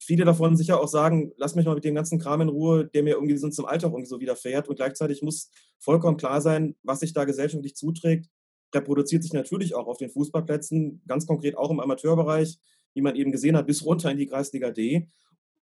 [0.06, 3.02] Viele davon sicher auch sagen, lass mich mal mit dem ganzen Kram in Ruhe, der
[3.02, 4.68] mir irgendwie sonst im Alltag irgendwie so widerfährt.
[4.68, 8.30] Und gleichzeitig muss vollkommen klar sein, was sich da gesellschaftlich zuträgt,
[8.74, 12.60] reproduziert sich natürlich auch auf den Fußballplätzen, ganz konkret auch im Amateurbereich,
[12.94, 15.10] wie man eben gesehen hat, bis runter in die Kreisliga D.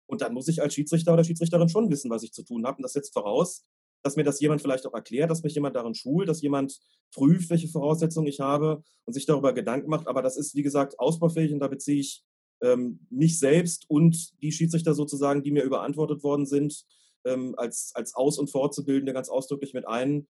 [0.06, 2.78] Und dann muss ich als Schiedsrichter oder Schiedsrichterin schon wissen, was ich zu tun habe.
[2.78, 3.66] Und das setzt voraus,
[4.02, 6.80] dass mir das jemand vielleicht auch erklärt, dass mich jemand darin schult, dass jemand
[7.14, 10.08] prüft, welche Voraussetzungen ich habe und sich darüber Gedanken macht.
[10.08, 12.24] Aber das ist, wie gesagt, ausbaufähig und da beziehe ich
[12.62, 16.84] ähm, mich selbst und die Schiedsrichter sozusagen, die mir überantwortet worden sind,
[17.24, 20.28] ähm, als, als Aus- und Fortzubildende ganz ausdrücklich mit ein.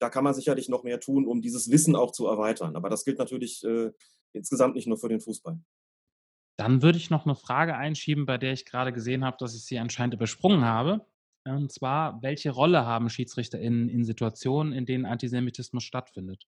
[0.00, 2.76] Da kann man sicherlich noch mehr tun, um dieses Wissen auch zu erweitern.
[2.76, 3.90] Aber das gilt natürlich äh,
[4.32, 5.58] insgesamt nicht nur für den Fußball.
[6.56, 9.64] Dann würde ich noch eine Frage einschieben, bei der ich gerade gesehen habe, dass ich
[9.64, 11.06] sie anscheinend übersprungen habe.
[11.44, 16.46] Und zwar, welche Rolle haben SchiedsrichterInnen in Situationen, in denen Antisemitismus stattfindet?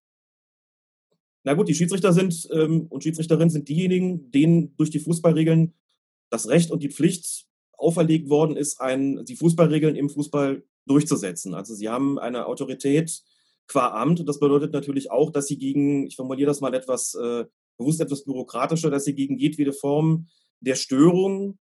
[1.45, 5.75] Na gut, die Schiedsrichter sind ähm, und Schiedsrichterinnen sind diejenigen, denen durch die Fußballregeln
[6.29, 11.55] das Recht und die Pflicht auferlegt worden ist, ein, die Fußballregeln im Fußball durchzusetzen.
[11.55, 13.23] Also sie haben eine Autorität
[13.67, 17.15] qua Amt und das bedeutet natürlich auch, dass sie gegen, ich formuliere das mal etwas
[17.15, 17.45] äh,
[17.79, 20.29] bewusst etwas bürokratischer, dass sie gegen jedwede Form
[20.61, 21.59] der Störung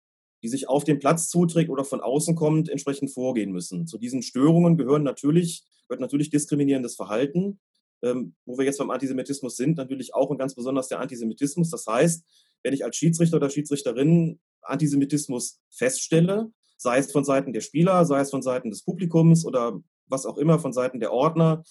[0.45, 3.87] die sich auf den Platz zuträgt oder von außen kommt, entsprechend vorgehen müssen.
[3.87, 7.59] Zu diesen Störungen gehören natürlich, gehört natürlich diskriminierendes Verhalten,
[8.05, 11.69] ähm, wo wir jetzt beim Antisemitismus sind, natürlich auch und ganz besonders der Antisemitismus.
[11.69, 12.23] Das heißt,
[12.63, 18.19] wenn ich als Schiedsrichter oder Schiedsrichterin Antisemitismus feststelle, sei es von Seiten der Spieler, sei
[18.21, 21.63] es von Seiten des Publikums oder was auch immer, von Seiten der Ordner,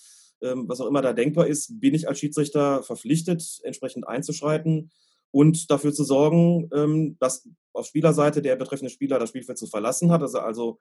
[0.42, 4.90] ähm, was auch immer da denkbar ist, bin ich als Schiedsrichter verpflichtet, entsprechend einzuschreiten
[5.30, 10.10] und dafür zu sorgen, ähm, dass auf Spielerseite der betreffende Spieler das Spielfeld zu verlassen
[10.10, 10.80] hat, dass er also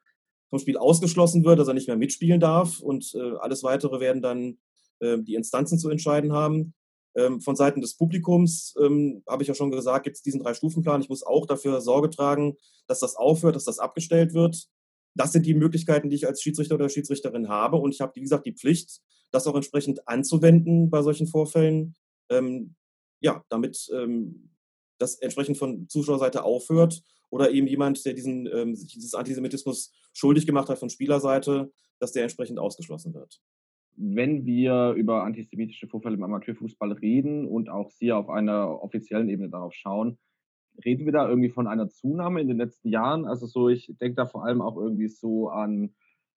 [0.50, 4.22] vom Spiel ausgeschlossen wird, dass er nicht mehr mitspielen darf und äh, alles weitere werden
[4.22, 4.58] dann
[5.04, 6.74] die Instanzen zu entscheiden haben.
[7.16, 11.02] Ähm, von Seiten des Publikums, ähm, habe ich ja schon gesagt, gibt es diesen Drei-Stufen-Plan.
[11.02, 14.68] Ich muss auch dafür Sorge tragen, dass das aufhört, dass das abgestellt wird.
[15.16, 17.78] Das sind die Möglichkeiten, die ich als Schiedsrichter oder Schiedsrichterin habe.
[17.78, 21.96] Und ich habe, wie gesagt, die Pflicht, das auch entsprechend anzuwenden bei solchen Vorfällen.
[22.30, 22.76] Ähm,
[23.20, 24.50] ja, damit ähm,
[24.98, 30.70] das entsprechend von Zuschauerseite aufhört oder eben jemand, der diesen ähm, dieses Antisemitismus schuldig gemacht
[30.70, 33.40] hat von Spielerseite, dass der entsprechend ausgeschlossen wird.
[33.96, 39.50] Wenn wir über antisemitische Vorfälle im Amateurfußball reden und auch Sie auf einer offiziellen Ebene
[39.50, 40.18] darauf schauen,
[40.84, 43.26] reden wir da irgendwie von einer Zunahme in den letzten Jahren?
[43.26, 45.94] Also so, ich denke da vor allem auch irgendwie so an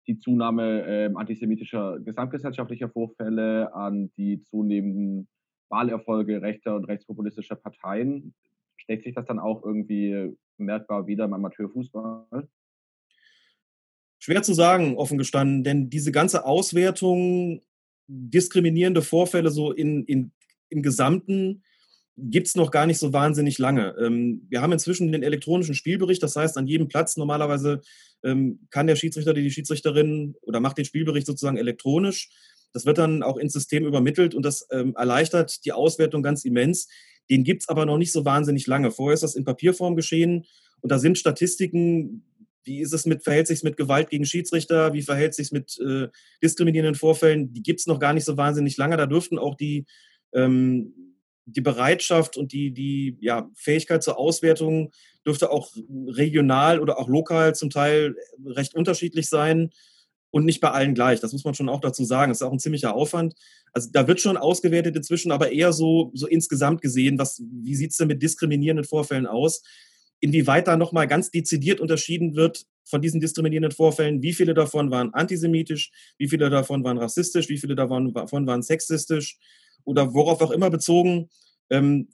[0.06, 5.28] die Zunahme äh, antisemitischer gesamtgesellschaftlicher Vorfälle, an die zunehmenden
[5.68, 8.34] Wahlerfolge rechter und rechtspopulistischer Parteien.
[8.76, 12.48] Schlägt sich das dann auch irgendwie merkbar wieder im Amateurfußball?
[14.26, 17.62] Schwer zu sagen, offen gestanden, denn diese ganze Auswertung,
[18.08, 20.32] diskriminierende Vorfälle so in, in,
[20.68, 21.62] im Gesamten,
[22.16, 23.94] gibt es noch gar nicht so wahnsinnig lange.
[24.04, 27.82] Ähm, wir haben inzwischen den elektronischen Spielbericht, das heißt, an jedem Platz normalerweise
[28.24, 32.28] ähm, kann der Schiedsrichter oder die Schiedsrichterin oder macht den Spielbericht sozusagen elektronisch.
[32.72, 36.88] Das wird dann auch ins System übermittelt und das ähm, erleichtert die Auswertung ganz immens.
[37.30, 38.90] Den gibt es aber noch nicht so wahnsinnig lange.
[38.90, 40.46] Vorher ist das in Papierform geschehen
[40.80, 42.24] und da sind Statistiken,
[42.66, 46.08] wie ist es mit, verhält sich mit Gewalt gegen Schiedsrichter, wie verhält sich mit äh,
[46.42, 48.96] diskriminierenden Vorfällen, die gibt es noch gar nicht so wahnsinnig lange.
[48.96, 49.86] Da dürften auch die,
[50.34, 50.92] ähm,
[51.46, 54.90] die Bereitschaft und die, die ja, Fähigkeit zur Auswertung
[55.24, 55.72] dürfte auch
[56.08, 59.70] regional oder auch lokal zum Teil recht unterschiedlich sein
[60.30, 61.20] und nicht bei allen gleich.
[61.20, 62.30] Das muss man schon auch dazu sagen.
[62.30, 63.34] Das ist auch ein ziemlicher Aufwand.
[63.72, 67.92] Also da wird schon ausgewertet inzwischen, aber eher so, so insgesamt gesehen, was, wie sieht
[67.92, 69.62] es denn mit diskriminierenden Vorfällen aus?
[70.20, 75.12] Inwieweit da nochmal ganz dezidiert unterschieden wird von diesen diskriminierenden Vorfällen, wie viele davon waren
[75.12, 79.38] antisemitisch, wie viele davon waren rassistisch, wie viele davon, davon waren sexistisch
[79.84, 81.28] oder worauf auch immer bezogen.
[81.70, 82.08] Ähm,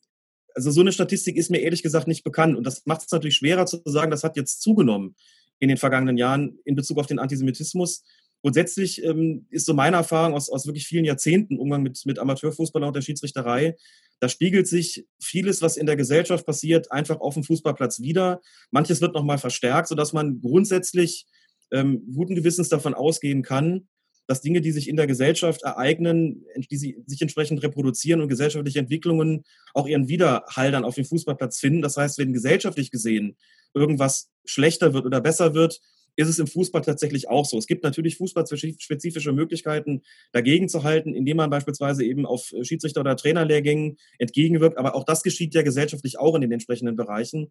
[0.55, 2.57] also so eine Statistik ist mir ehrlich gesagt nicht bekannt.
[2.57, 5.15] Und das macht es natürlich schwerer zu sagen, das hat jetzt zugenommen
[5.59, 8.03] in den vergangenen Jahren in Bezug auf den Antisemitismus.
[8.43, 12.83] Grundsätzlich ähm, ist so meine Erfahrung aus, aus wirklich vielen Jahrzehnten Umgang mit, mit Amateurfußball
[12.83, 13.77] und der Schiedsrichterei,
[14.23, 18.41] da spiegelt sich vieles, was in der Gesellschaft passiert, einfach auf dem Fußballplatz wieder.
[18.71, 21.27] Manches wird nochmal verstärkt, sodass man grundsätzlich
[21.73, 23.89] ähm, guten Gewissens davon ausgehen kann,
[24.29, 29.43] dass Dinge, die sich in der Gesellschaft ereignen, die sich entsprechend reproduzieren und gesellschaftliche Entwicklungen
[29.75, 31.83] auch ihren Widerhall dann auf dem Fußballplatz finden.
[31.83, 33.37] Das heißt, wenn gesellschaftlich gesehen
[33.75, 35.81] irgendwas schlechter wird oder besser wird,
[36.17, 37.57] ist es im Fußball tatsächlich auch so.
[37.57, 43.17] Es gibt natürlich fußballspezifische Möglichkeiten, dagegen zu halten, indem man beispielsweise eben auf Schiedsrichter- oder
[43.17, 44.79] Trainerlehrgängen entgegenwirkt.
[44.79, 47.51] Aber auch das geschieht ja gesellschaftlich auch in den entsprechenden Bereichen.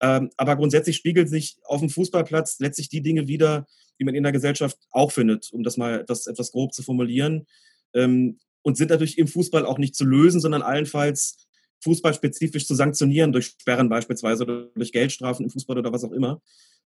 [0.00, 3.66] Ähm, aber grundsätzlich spiegelt sich auf dem Fußballplatz letztlich die Dinge wieder,
[3.98, 7.46] die man in der Gesellschaft auch findet, um das mal etwas, etwas grob zu formulieren.
[7.94, 11.48] Ähm, und sind natürlich im Fußball auch nicht zu lösen, sondern allenfalls
[11.80, 16.42] fußballspezifisch zu sanktionieren, durch Sperren beispielsweise oder durch Geldstrafen im Fußball oder was auch immer.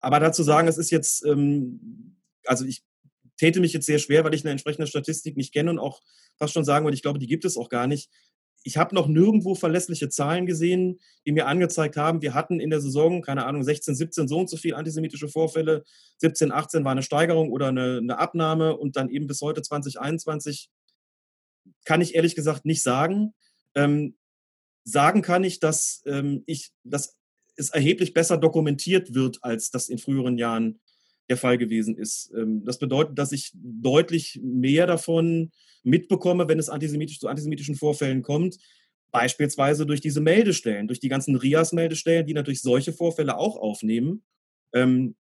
[0.01, 2.85] Aber dazu sagen, es ist jetzt, ähm, also ich
[3.37, 6.01] täte mich jetzt sehr schwer, weil ich eine entsprechende Statistik nicht kenne und auch
[6.37, 8.11] fast schon sagen würde, ich glaube, die gibt es auch gar nicht.
[8.65, 12.81] Ich habe noch nirgendwo verlässliche Zahlen gesehen, die mir angezeigt haben, wir hatten in der
[12.81, 15.85] Saison, keine Ahnung, 16, 17 so und so viel antisemitische Vorfälle,
[16.19, 20.71] 17, 18 war eine Steigerung oder eine, eine Abnahme und dann eben bis heute 2021
[21.85, 23.35] kann ich ehrlich gesagt nicht sagen.
[23.75, 24.17] Ähm,
[24.85, 27.18] sagen kann ich, dass ähm, ich, dass
[27.59, 30.81] es erheblich besser dokumentiert wird, als das in früheren Jahren
[31.29, 32.33] der Fall gewesen ist.
[32.35, 35.51] Ähm, das bedeutet, dass ich deutlich mehr davon
[35.83, 38.59] mitbekomme, wenn es antisemitisch, zu antisemitischen Vorfällen kommt.
[39.11, 44.23] Beispielsweise durch diese Meldestellen, durch die ganzen RIAS-Meldestellen, die natürlich solche Vorfälle auch aufnehmen.
[44.73, 45.17] Ähm,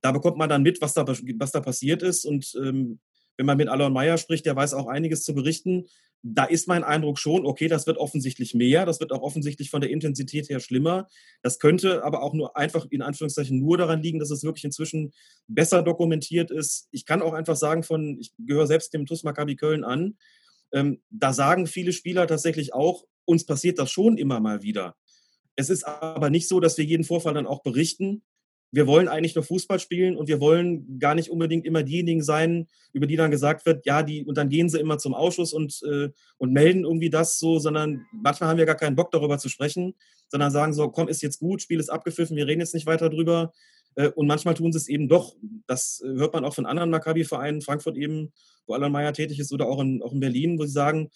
[0.00, 2.24] da bekommt man dann mit, was da, was da passiert ist.
[2.24, 2.98] Und ähm,
[3.36, 5.86] wenn man mit Alon Meyer spricht, der weiß auch einiges zu berichten.
[6.22, 9.80] Da ist mein Eindruck schon, okay, das wird offensichtlich mehr, das wird auch offensichtlich von
[9.80, 11.08] der Intensität her schlimmer.
[11.42, 15.12] Das könnte aber auch nur einfach in Anführungszeichen nur daran liegen, dass es wirklich inzwischen
[15.48, 16.88] besser dokumentiert ist.
[16.92, 20.16] Ich kann auch einfach sagen, von, ich gehöre selbst dem TUS Maccabi Köln an,
[20.72, 24.96] ähm, da sagen viele Spieler tatsächlich auch, uns passiert das schon immer mal wieder.
[25.54, 28.22] Es ist aber nicht so, dass wir jeden Vorfall dann auch berichten,
[28.72, 32.66] wir wollen eigentlich nur Fußball spielen und wir wollen gar nicht unbedingt immer diejenigen sein,
[32.94, 35.82] über die dann gesagt wird, ja, die, und dann gehen sie immer zum Ausschuss und,
[35.82, 36.08] äh,
[36.38, 39.94] und melden irgendwie das so, sondern manchmal haben wir gar keinen Bock darüber zu sprechen,
[40.28, 43.10] sondern sagen so, komm, ist jetzt gut, Spiel ist abgepfiffen, wir reden jetzt nicht weiter
[43.10, 43.52] drüber.
[43.94, 45.36] Äh, und manchmal tun sie es eben doch.
[45.66, 48.32] Das äh, hört man auch von anderen Maccabi-Vereinen, Frankfurt eben,
[48.66, 51.10] wo Alan Meyer tätig ist, oder auch in, auch in Berlin, wo sie sagen,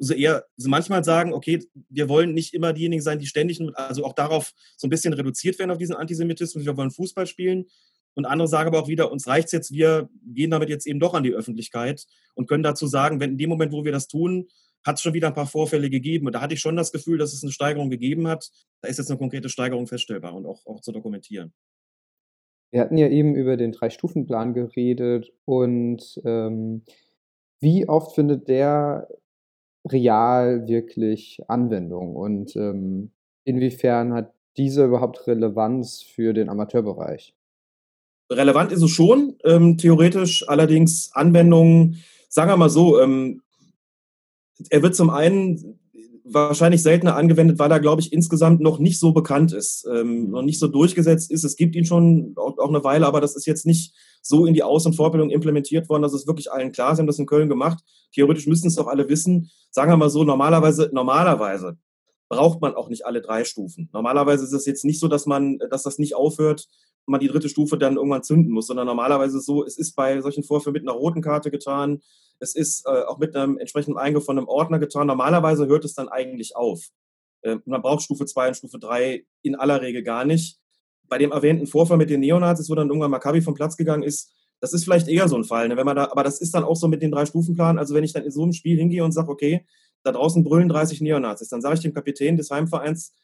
[0.00, 4.04] so eher so manchmal sagen, okay, wir wollen nicht immer diejenigen sein, die ständig, also
[4.04, 7.66] auch darauf so ein bisschen reduziert werden, auf diesen Antisemitismus, wir wollen Fußball spielen.
[8.14, 10.98] Und andere sagen aber auch wieder, uns reicht es jetzt, wir gehen damit jetzt eben
[10.98, 14.08] doch an die Öffentlichkeit und können dazu sagen, wenn in dem Moment, wo wir das
[14.08, 14.48] tun,
[14.84, 16.26] hat es schon wieder ein paar Vorfälle gegeben.
[16.26, 18.50] Und da hatte ich schon das Gefühl, dass es eine Steigerung gegeben hat.
[18.80, 21.52] Da ist jetzt eine konkrete Steigerung feststellbar und auch, auch zu dokumentieren.
[22.72, 26.84] Wir hatten ja eben über den Drei-Stufen-Plan geredet und ähm,
[27.60, 29.08] wie oft findet der
[29.88, 33.12] real wirklich Anwendung und ähm,
[33.44, 37.34] inwiefern hat dieser überhaupt Relevanz für den Amateurbereich?
[38.30, 43.42] Relevant ist es schon, ähm, theoretisch, allerdings Anwendungen, sagen wir mal so, ähm,
[44.68, 45.79] er wird zum einen
[46.32, 50.42] wahrscheinlich seltener angewendet, weil er, glaube ich, insgesamt noch nicht so bekannt ist, ähm, noch
[50.42, 51.44] nicht so durchgesetzt ist.
[51.44, 54.54] Es gibt ihn schon auch, auch, eine Weile, aber das ist jetzt nicht so in
[54.54, 56.96] die Aus- und Vorbildung implementiert worden, dass es wirklich allen klar ist.
[56.96, 57.82] Sie haben das in Köln gemacht.
[58.12, 59.50] Theoretisch müssten es doch alle wissen.
[59.70, 61.78] Sagen wir mal so, normalerweise, normalerweise
[62.28, 63.90] braucht man auch nicht alle drei Stufen.
[63.92, 66.68] Normalerweise ist es jetzt nicht so, dass man, dass das nicht aufhört,
[67.06, 69.96] man die dritte Stufe dann irgendwann zünden muss, sondern normalerweise ist es so, es ist
[69.96, 72.00] bei solchen Vorfällen mit einer roten Karte getan,
[72.40, 75.06] es ist äh, auch mit einem entsprechenden Eingriff von einem Ordner getan.
[75.06, 76.88] Normalerweise hört es dann eigentlich auf.
[77.42, 80.58] Äh, man braucht Stufe 2 und Stufe 3 in aller Regel gar nicht.
[81.08, 84.32] Bei dem erwähnten Vorfall mit den Neonazis, wo dann irgendwann Maccabi vom Platz gegangen ist,
[84.60, 85.68] das ist vielleicht eher so ein Fall.
[85.68, 85.76] Ne?
[85.76, 87.78] Wenn man da, aber das ist dann auch so mit den drei Stufenplan.
[87.78, 89.66] Also wenn ich dann in so einem Spiel hingehe und sage, okay,
[90.02, 93.14] da draußen brüllen 30 Neonazis, dann sage ich dem Kapitän des Heimvereins,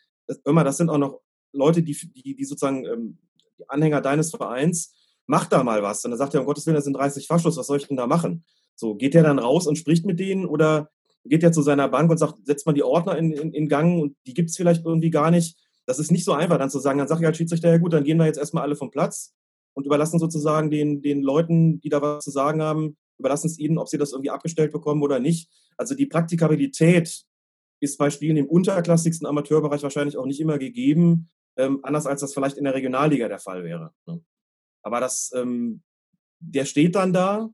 [0.45, 1.21] immer, das sind auch noch
[1.53, 3.19] Leute, die, die, die sozusagen ähm,
[3.59, 4.95] die Anhänger deines Vereins,
[5.27, 6.05] mach da mal was.
[6.05, 7.97] Und dann sagt er, um Gottes Willen, das sind 30 Faschos, was soll ich denn
[7.97, 8.45] da machen?
[8.75, 10.91] So, geht der dann raus und spricht mit denen oder
[11.25, 14.01] geht er zu seiner Bank und sagt, setzt mal die Ordner in, in, in Gang
[14.01, 15.57] und die gibt es vielleicht irgendwie gar nicht.
[15.87, 17.93] Das ist nicht so einfach, dann zu sagen, dann sage ich als Schiedsrichter, ja gut,
[17.93, 19.35] dann gehen wir jetzt erstmal alle vom Platz
[19.75, 23.79] und überlassen sozusagen den, den Leuten, die da was zu sagen haben, überlassen es ihnen,
[23.79, 25.51] ob sie das irgendwie abgestellt bekommen oder nicht.
[25.77, 27.25] Also die Praktikabilität
[27.81, 32.35] ist bei Spielen im unterklassigsten Amateurbereich wahrscheinlich auch nicht immer gegeben, ähm, anders als das
[32.35, 33.93] vielleicht in der Regionalliga der Fall wäre.
[34.07, 34.21] Ne?
[34.87, 35.83] Aber das, ähm,
[36.39, 37.51] der steht dann da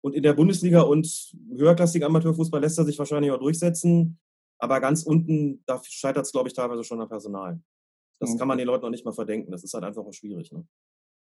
[0.00, 4.20] und in der Bundesliga und höherklassigen Amateurfußball lässt er sich wahrscheinlich auch durchsetzen.
[4.60, 7.60] Aber ganz unten, da scheitert es, glaube ich, teilweise schon am Personal.
[8.20, 9.50] Das kann man den Leuten noch nicht mal verdenken.
[9.50, 10.52] Das ist halt einfach auch schwierig.
[10.52, 10.68] Ne?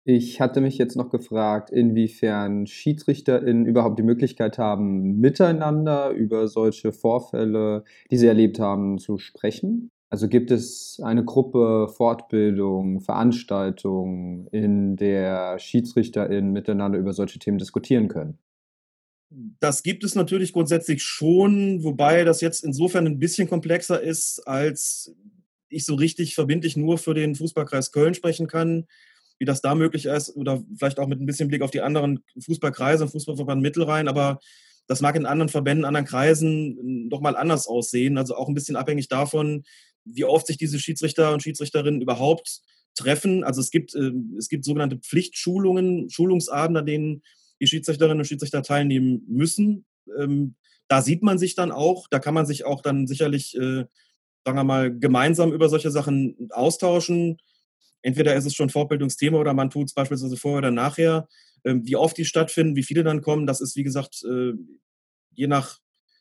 [0.06, 6.93] Ich hatte mich jetzt noch gefragt, inwiefern SchiedsrichterInnen überhaupt die Möglichkeit haben, miteinander über solche
[6.93, 9.91] Vorfälle, die sie erlebt haben, zu sprechen.
[10.13, 18.10] Also gibt es eine Gruppe, Fortbildung, Veranstaltungen, in der SchiedsrichterInnen miteinander über solche Themen diskutieren
[18.10, 18.38] können?
[19.60, 25.15] Das gibt es natürlich grundsätzlich schon, wobei das jetzt insofern ein bisschen komplexer ist, als
[25.69, 28.86] ich so richtig verbindlich nur für den Fußballkreis Köln sprechen kann,
[29.39, 32.23] wie das da möglich ist, oder vielleicht auch mit ein bisschen Blick auf die anderen
[32.39, 34.38] Fußballkreise und Fußballverband Mittelrhein, aber
[34.86, 38.17] das mag in anderen Verbänden, anderen Kreisen doch mal anders aussehen.
[38.17, 39.63] Also auch ein bisschen abhängig davon,
[40.05, 42.61] wie oft sich diese Schiedsrichter und Schiedsrichterinnen überhaupt
[42.95, 43.43] treffen.
[43.43, 47.23] Also es gibt, äh, es gibt sogenannte Pflichtschulungen, Schulungsabende, an denen
[47.59, 49.85] die Schiedsrichterinnen und Schiedsrichter teilnehmen müssen.
[50.19, 50.55] Ähm,
[50.87, 53.85] da sieht man sich dann auch, da kann man sich auch dann sicherlich, äh,
[54.45, 57.37] sagen wir mal, gemeinsam über solche Sachen austauschen.
[58.01, 61.27] Entweder ist es schon Fortbildungsthema oder man tut es beispielsweise vorher oder nachher.
[61.63, 64.53] Ähm, wie oft die stattfinden, wie viele dann kommen, das ist wie gesagt äh,
[65.31, 65.79] je nach,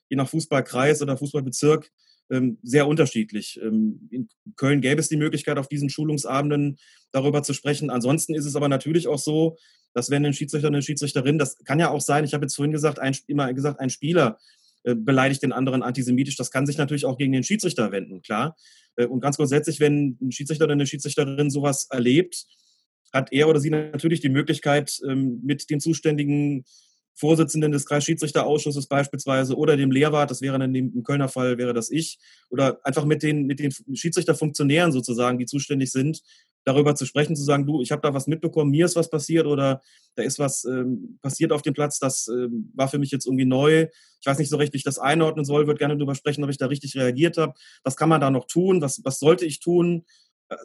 [0.09, 1.91] je nach Fußballkreis oder Fußballbezirk
[2.33, 3.61] ähm, sehr unterschiedlich.
[3.63, 6.79] Ähm, in Köln gäbe es die Möglichkeit, auf diesen Schulungsabenden
[7.13, 7.91] darüber zu sprechen.
[7.91, 9.57] Ansonsten ist es aber natürlich auch so,
[9.93, 12.73] dass wenn ein Schiedsrichter, eine Schiedsrichterin, das kann ja auch sein, ich habe jetzt vorhin
[12.73, 14.39] gesagt, ein, immer gesagt, ein Spieler
[14.85, 18.57] äh, beleidigt den anderen antisemitisch, das kann sich natürlich auch gegen den Schiedsrichter wenden, klar.
[18.97, 22.47] Äh, und ganz grundsätzlich, wenn ein Schiedsrichter oder eine Schiedsrichterin sowas erlebt,
[23.13, 26.65] hat er oder sie natürlich die Möglichkeit, ähm, mit den zuständigen
[27.15, 31.91] Vorsitzenden des Kreisschiedsrichterausschusses beispielsweise oder dem Lehrwart, das wäre dann im Kölner Fall, wäre das
[31.91, 36.23] ich, oder einfach mit den, mit den Schiedsrichterfunktionären sozusagen, die zuständig sind,
[36.65, 39.47] darüber zu sprechen, zu sagen, du, ich habe da was mitbekommen, mir ist was passiert
[39.47, 39.83] oder
[40.15, 43.45] da ist was ähm, passiert auf dem Platz, das ähm, war für mich jetzt irgendwie
[43.45, 43.89] neu.
[44.21, 46.51] Ich weiß nicht so recht, wie ich das einordnen soll, würde gerne darüber sprechen, ob
[46.51, 47.55] ich da richtig reagiert habe.
[47.83, 48.81] Was kann man da noch tun?
[48.81, 50.05] Was, was sollte ich tun?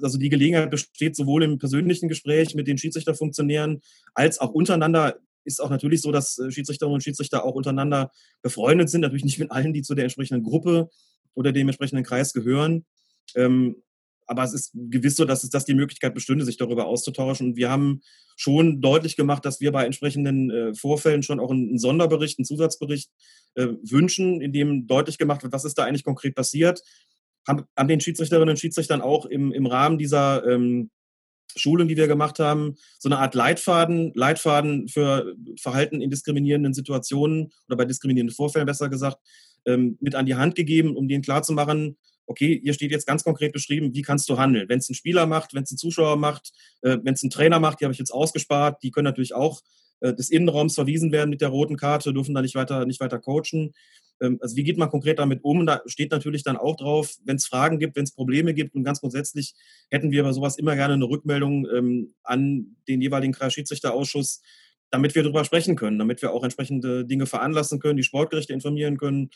[0.01, 3.81] Also die Gelegenheit besteht sowohl im persönlichen Gespräch mit den Schiedsrichterfunktionären
[4.13, 8.89] als auch untereinander ist auch natürlich so, dass äh, Schiedsrichterinnen und Schiedsrichter auch untereinander befreundet
[8.89, 9.01] sind.
[9.01, 10.89] Natürlich nicht mit allen, die zu der entsprechenden Gruppe
[11.33, 12.85] oder dem entsprechenden Kreis gehören.
[13.35, 13.77] Ähm,
[14.27, 17.47] aber es ist gewiss so, dass es dass die Möglichkeit bestünde, sich darüber auszutauschen.
[17.47, 18.01] Und wir haben
[18.35, 23.09] schon deutlich gemacht, dass wir bei entsprechenden äh, Vorfällen schon auch einen, Sonderbericht, einen Zusatzbericht
[23.55, 26.81] äh, wünschen, in dem deutlich gemacht wird, was ist da eigentlich konkret passiert.
[27.47, 30.91] Haben, haben den Schiedsrichterinnen und Schiedsrichtern auch im, im Rahmen dieser ähm,
[31.57, 37.51] Schulung, die wir gemacht haben, so eine Art Leitfaden, Leitfaden für Verhalten in diskriminierenden Situationen
[37.67, 39.17] oder bei diskriminierenden Vorfällen besser gesagt,
[39.65, 43.53] ähm, mit an die Hand gegeben, um denen klarzumachen, okay, hier steht jetzt ganz konkret
[43.53, 44.69] beschrieben, wie kannst du handeln.
[44.69, 47.59] Wenn es ein Spieler macht, wenn es ein Zuschauer macht, äh, wenn es ein Trainer
[47.59, 49.61] macht, die habe ich jetzt ausgespart, die können natürlich auch
[50.01, 53.19] äh, des Innenraums verwiesen werden mit der roten Karte, dürfen da nicht weiter, nicht weiter
[53.19, 53.73] coachen.
[54.21, 55.65] Ähm, also wie geht man konkret damit um?
[55.65, 58.83] Da steht natürlich dann auch drauf, wenn es Fragen gibt, wenn es Probleme gibt und
[58.83, 59.53] ganz grundsätzlich
[59.89, 64.41] hätten wir bei sowas immer gerne eine Rückmeldung ähm, an den jeweiligen Kreisschiedsrichterausschuss,
[64.89, 68.97] damit wir darüber sprechen können, damit wir auch entsprechende Dinge veranlassen können, die Sportgerichte informieren
[68.97, 69.29] können,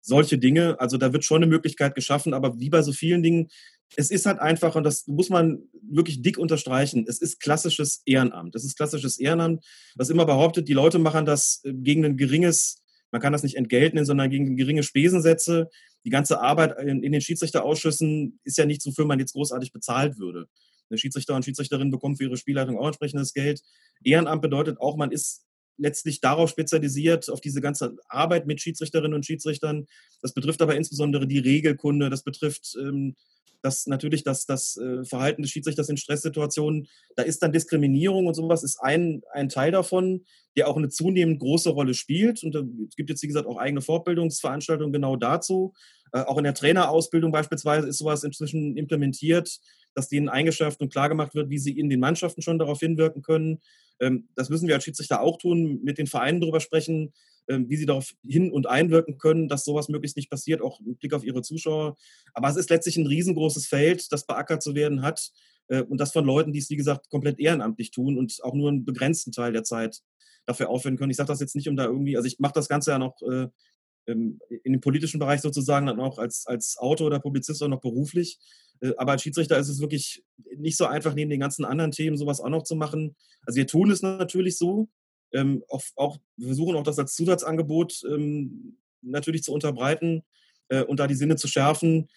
[0.00, 0.78] solche Dinge.
[0.80, 3.48] Also da wird schon eine Möglichkeit geschaffen, aber wie bei so vielen Dingen,
[3.96, 8.54] es ist halt einfach, und das muss man wirklich dick unterstreichen, es ist klassisches Ehrenamt.
[8.54, 12.83] Es ist klassisches Ehrenamt, was immer behauptet, die Leute machen das äh, gegen ein geringes
[13.10, 15.70] man kann das nicht entgelten, sondern gegen geringe Spesensätze.
[16.04, 20.18] Die ganze Arbeit in, in den Schiedsrichterausschüssen ist ja nichts, wofür man jetzt großartig bezahlt
[20.18, 20.46] würde.
[20.90, 23.62] Eine Schiedsrichter und Schiedsrichterin bekommen für ihre Spielleitung auch entsprechendes Geld.
[24.02, 25.44] Ehrenamt bedeutet auch, man ist
[25.76, 29.86] letztlich darauf spezialisiert, auf diese ganze Arbeit mit Schiedsrichterinnen und Schiedsrichtern.
[30.22, 33.16] Das betrifft aber insbesondere die Regelkunde, das betrifft ähm,
[33.64, 36.86] das natürlich das, das äh, Verhalten des Schiedsrichters in Stresssituationen.
[37.16, 40.24] Da ist dann Diskriminierung und sowas ist ein, ein Teil davon,
[40.56, 42.44] der auch eine zunehmend große Rolle spielt.
[42.44, 45.72] Und es gibt jetzt, wie gesagt, auch eigene Fortbildungsveranstaltungen genau dazu.
[46.12, 49.58] Äh, auch in der Trainerausbildung beispielsweise ist sowas inzwischen implementiert,
[49.94, 53.60] dass denen eingeschärft und klargemacht wird, wie sie in den Mannschaften schon darauf hinwirken können.
[54.00, 57.12] Ähm, das müssen wir als Schiedsrichter auch tun, mit den Vereinen darüber sprechen,
[57.48, 60.98] ähm, wie sie darauf hin und einwirken können, dass sowas möglichst nicht passiert, auch mit
[60.98, 61.96] Blick auf ihre Zuschauer.
[62.32, 65.30] Aber es ist letztlich ein riesengroßes Feld, das beackert zu werden hat.
[65.68, 68.70] Äh, und das von Leuten, die es, wie gesagt, komplett ehrenamtlich tun und auch nur
[68.70, 70.00] einen begrenzten Teil der Zeit
[70.46, 71.10] dafür aufwenden können.
[71.10, 73.20] Ich sage das jetzt nicht, um da irgendwie, also ich mache das Ganze ja noch
[73.22, 73.48] äh,
[74.06, 78.38] in dem politischen Bereich sozusagen dann auch als, als Autor oder Publizist auch noch beruflich.
[78.80, 80.24] Äh, aber als Schiedsrichter ist es wirklich
[80.56, 83.16] nicht so einfach, neben den ganzen anderen Themen sowas auch noch zu machen.
[83.46, 84.88] Also wir tun es natürlich so.
[85.32, 90.22] Ähm, auch, auch, wir versuchen auch das als Zusatzangebot ähm, natürlich zu unterbreiten
[90.68, 92.08] äh, und da die Sinne zu schärfen.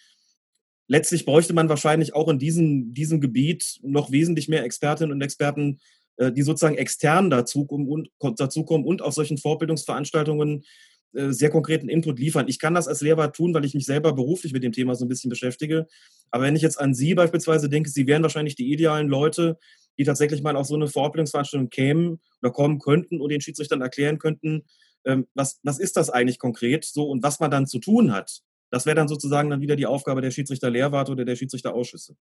[0.86, 5.80] Letztlich bräuchte man wahrscheinlich auch in diesem, diesem Gebiet noch wesentlich mehr Expertinnen und Experten,
[6.16, 10.64] äh, die sozusagen extern dazukommen und, dazukommen und auf solchen Vorbildungsveranstaltungen
[11.12, 12.48] sehr konkreten Input liefern.
[12.48, 15.04] Ich kann das als Lehrer tun, weil ich mich selber beruflich mit dem Thema so
[15.04, 15.86] ein bisschen beschäftige.
[16.30, 19.58] Aber wenn ich jetzt an Sie beispielsweise denke, Sie wären wahrscheinlich die idealen Leute,
[19.98, 24.18] die tatsächlich mal auf so eine Vorbildungsveranstaltung kämen oder kommen könnten und den Schiedsrichtern erklären
[24.18, 24.64] könnten,
[25.04, 28.42] ähm, was, was ist das eigentlich konkret so und was man dann zu tun hat.
[28.70, 32.16] Das wäre dann sozusagen dann wieder die Aufgabe der Schiedsrichter-Lehrwarte oder der Schiedsrichterausschüsse.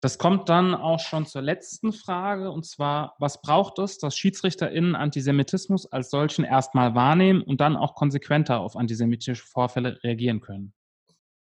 [0.00, 4.94] Das kommt dann auch schon zur letzten Frage, und zwar, was braucht es, dass SchiedsrichterInnen
[4.94, 10.72] Antisemitismus als solchen erstmal wahrnehmen und dann auch konsequenter auf antisemitische Vorfälle reagieren können?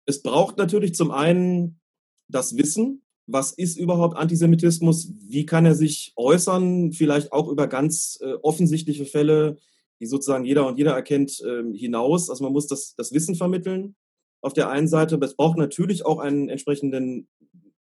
[0.08, 1.80] Es braucht natürlich zum einen
[2.28, 8.18] das Wissen, was ist überhaupt Antisemitismus, wie kann er sich äußern, vielleicht auch über ganz
[8.22, 9.60] äh, offensichtliche Fälle,
[10.00, 12.32] die sozusagen jeder und jeder erkennt, äh, hinaus.
[12.32, 13.96] Also man muss das, das Wissen vermitteln
[14.42, 17.28] auf der einen Seite, aber es braucht natürlich auch einen entsprechenden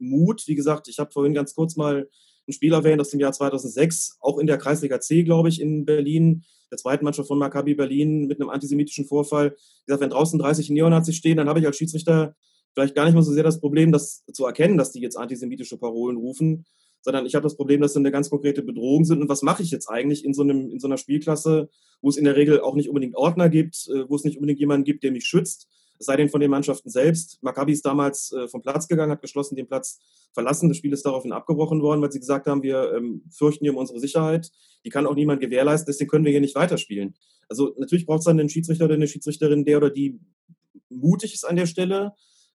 [0.01, 0.43] Mut.
[0.47, 2.09] Wie gesagt, ich habe vorhin ganz kurz mal
[2.47, 5.85] ein Spiel erwähnt aus dem Jahr 2006, auch in der Kreisliga C, glaube ich, in
[5.85, 9.51] Berlin, der zweiten Mannschaft von Maccabi Berlin mit einem antisemitischen Vorfall.
[9.51, 12.35] Wie gesagt, wenn draußen 30 Neonazis stehen, dann habe ich als Schiedsrichter
[12.73, 15.77] vielleicht gar nicht mal so sehr das Problem, das zu erkennen, dass die jetzt antisemitische
[15.77, 16.65] Parolen rufen,
[17.01, 19.21] sondern ich habe das Problem, dass sie eine ganz konkrete Bedrohung sind.
[19.21, 21.69] Und was mache ich jetzt eigentlich in so, einem, in so einer Spielklasse,
[22.01, 24.59] wo es in der Regel auch nicht unbedingt Ordner gibt, äh, wo es nicht unbedingt
[24.59, 25.67] jemanden gibt, der mich schützt,
[26.01, 27.41] sei denn von den Mannschaften selbst.
[27.41, 29.99] Maccabi ist damals äh, vom Platz gegangen, hat geschlossen den Platz
[30.33, 30.69] verlassen.
[30.69, 33.77] Das Spiel ist daraufhin abgebrochen worden, weil sie gesagt haben, wir ähm, fürchten hier um
[33.77, 34.51] unsere Sicherheit.
[34.85, 37.15] Die kann auch niemand gewährleisten, deswegen können wir hier nicht weiterspielen.
[37.49, 40.19] Also natürlich braucht es dann einen Schiedsrichter oder eine Schiedsrichterin, der oder die
[40.89, 42.13] mutig ist an der Stelle,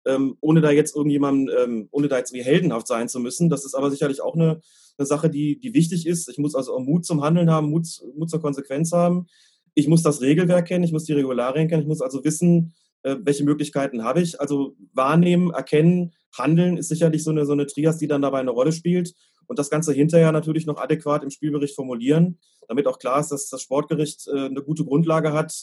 [0.06, 3.48] ähm, ohne da jetzt irgendjemandem, ähm, ohne da jetzt wie heldenhaft sein zu müssen.
[3.48, 4.60] Das ist aber sicherlich auch eine,
[4.98, 6.28] eine Sache, die, die wichtig ist.
[6.28, 7.86] Ich muss also auch Mut zum Handeln haben, Mut,
[8.16, 9.26] Mut zur Konsequenz haben.
[9.74, 12.74] Ich muss das Regelwerk kennen, ich muss die Regularien kennen, ich muss also wissen,
[13.04, 14.40] äh, welche Möglichkeiten habe ich.
[14.40, 18.50] Also wahrnehmen, erkennen, handeln ist sicherlich so eine, so eine Trias, die dann dabei eine
[18.50, 19.14] Rolle spielt.
[19.46, 23.48] Und das Ganze hinterher natürlich noch adäquat im Spielbericht formulieren, damit auch klar ist, dass
[23.48, 25.54] das Sportgericht äh, eine gute Grundlage hat,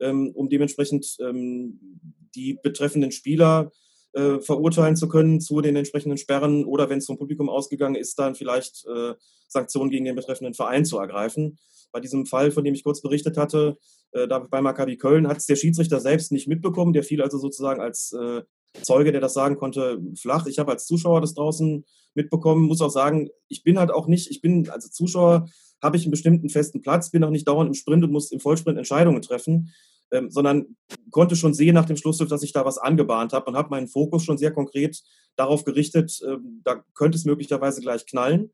[0.00, 2.00] ähm, um dementsprechend ähm,
[2.34, 3.70] die betreffenden Spieler
[4.18, 8.18] äh, verurteilen zu können zu den entsprechenden Sperren oder wenn es vom Publikum ausgegangen ist,
[8.18, 9.14] dann vielleicht äh,
[9.46, 11.58] Sanktionen gegen den betreffenden Verein zu ergreifen.
[11.92, 13.78] Bei diesem Fall, von dem ich kurz berichtet hatte,
[14.12, 16.92] äh, da bei Maccabi Köln, hat es der Schiedsrichter selbst nicht mitbekommen.
[16.92, 18.42] Der fiel also sozusagen als äh,
[18.82, 20.46] Zeuge, der das sagen konnte, flach.
[20.46, 24.30] Ich habe als Zuschauer das draußen mitbekommen, muss auch sagen, ich bin halt auch nicht,
[24.30, 25.48] ich bin als Zuschauer,
[25.80, 28.40] habe ich einen bestimmten festen Platz, bin auch nicht dauernd im Sprint und muss im
[28.40, 29.72] Vollsprint Entscheidungen treffen,
[30.12, 30.76] ähm, sondern
[31.10, 33.88] konnte schon sehen nach dem Schlusspfiff, dass ich da was angebahnt habe und habe meinen
[33.88, 35.02] Fokus schon sehr konkret
[35.36, 38.50] darauf gerichtet, äh, da könnte es möglicherweise gleich knallen.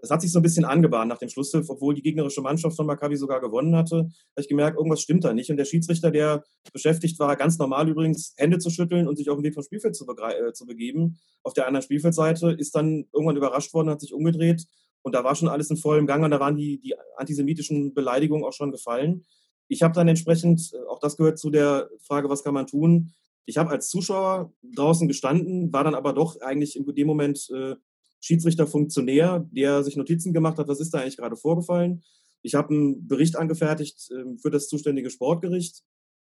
[0.00, 2.86] Das hat sich so ein bisschen angebahnt nach dem Schlusspfiff, obwohl die gegnerische Mannschaft von
[2.86, 3.96] Maccabi sogar gewonnen hatte.
[3.96, 5.50] habe ich gemerkt, irgendwas stimmt da nicht.
[5.50, 9.36] Und der Schiedsrichter, der beschäftigt war, ganz normal übrigens, Hände zu schütteln und sich auf
[9.36, 13.36] den Weg vom Spielfeld zu, äh, zu begeben, auf der anderen Spielfeldseite, ist dann irgendwann
[13.36, 14.64] überrascht worden, hat sich umgedreht
[15.02, 18.44] und da war schon alles in vollem Gang und da waren die, die antisemitischen Beleidigungen
[18.44, 19.24] auch schon gefallen.
[19.68, 23.12] Ich habe dann entsprechend, äh, auch das gehört zu der Frage, was kann man tun,
[23.44, 27.74] ich habe als Zuschauer draußen gestanden, war dann aber doch eigentlich in dem Moment äh,
[28.20, 32.02] Schiedsrichterfunktionär, der sich Notizen gemacht hat, was ist da eigentlich gerade vorgefallen.
[32.42, 35.82] Ich habe einen Bericht angefertigt ähm, für das zuständige Sportgericht.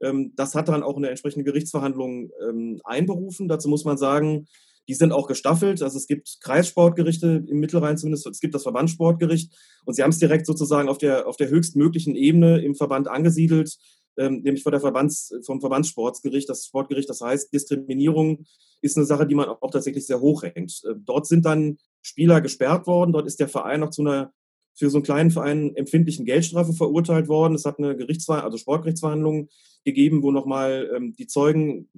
[0.01, 3.49] Ähm, das hat dann auch eine entsprechende Gerichtsverhandlung ähm, einberufen.
[3.49, 4.47] Dazu muss man sagen,
[4.87, 5.81] die sind auch gestaffelt.
[5.81, 9.53] Also es gibt Kreissportgerichte im Mittelrhein zumindest, es gibt das Verbandssportgericht
[9.85, 13.77] und sie haben es direkt sozusagen auf der, auf der höchstmöglichen Ebene im Verband angesiedelt,
[14.17, 17.09] ähm, nämlich vor der Verbands, vom Verbandssportgericht, das Sportgericht.
[17.09, 18.45] Das heißt, Diskriminierung
[18.81, 20.81] ist eine Sache, die man auch tatsächlich sehr hoch hängt.
[20.83, 23.13] Äh, dort sind dann Spieler gesperrt worden.
[23.13, 24.33] Dort ist der Verein noch zu einer
[24.73, 27.55] für so einen kleinen Verein empfindlichen Geldstrafe verurteilt worden.
[27.55, 29.49] Es hat eine Gerichtsver also Sportgerichtsverhandlung
[29.83, 31.89] gegeben, wo nochmal ähm, die Zeugen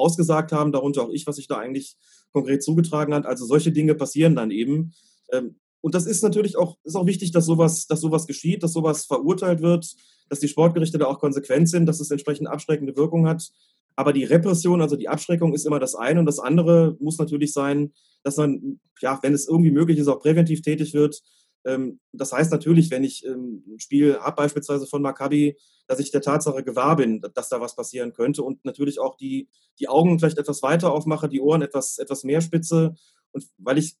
[0.00, 1.96] ausgesagt haben, darunter auch ich, was sich da eigentlich
[2.32, 3.26] konkret zugetragen hat.
[3.26, 4.92] Also solche Dinge passieren dann eben.
[5.32, 8.72] Ähm, und das ist natürlich auch, ist auch wichtig, dass sowas, dass sowas geschieht, dass
[8.72, 9.94] sowas verurteilt wird,
[10.28, 13.50] dass die Sportgerichte da auch konsequent sind, dass es entsprechend abschreckende Wirkung hat.
[13.96, 17.52] Aber die Repression, also die Abschreckung ist immer das eine und das andere muss natürlich
[17.52, 17.92] sein,
[18.22, 21.20] dass man, ja, wenn es irgendwie möglich ist, auch präventiv tätig wird.
[21.64, 25.56] Ähm, das heißt natürlich, wenn ich ähm, ein Spiel habe, beispielsweise von Maccabi,
[25.86, 29.48] dass ich der Tatsache gewahr bin, dass da was passieren könnte und natürlich auch die,
[29.78, 32.94] die Augen vielleicht etwas weiter aufmache, die Ohren etwas, etwas mehr spitze
[33.32, 33.96] und weil ich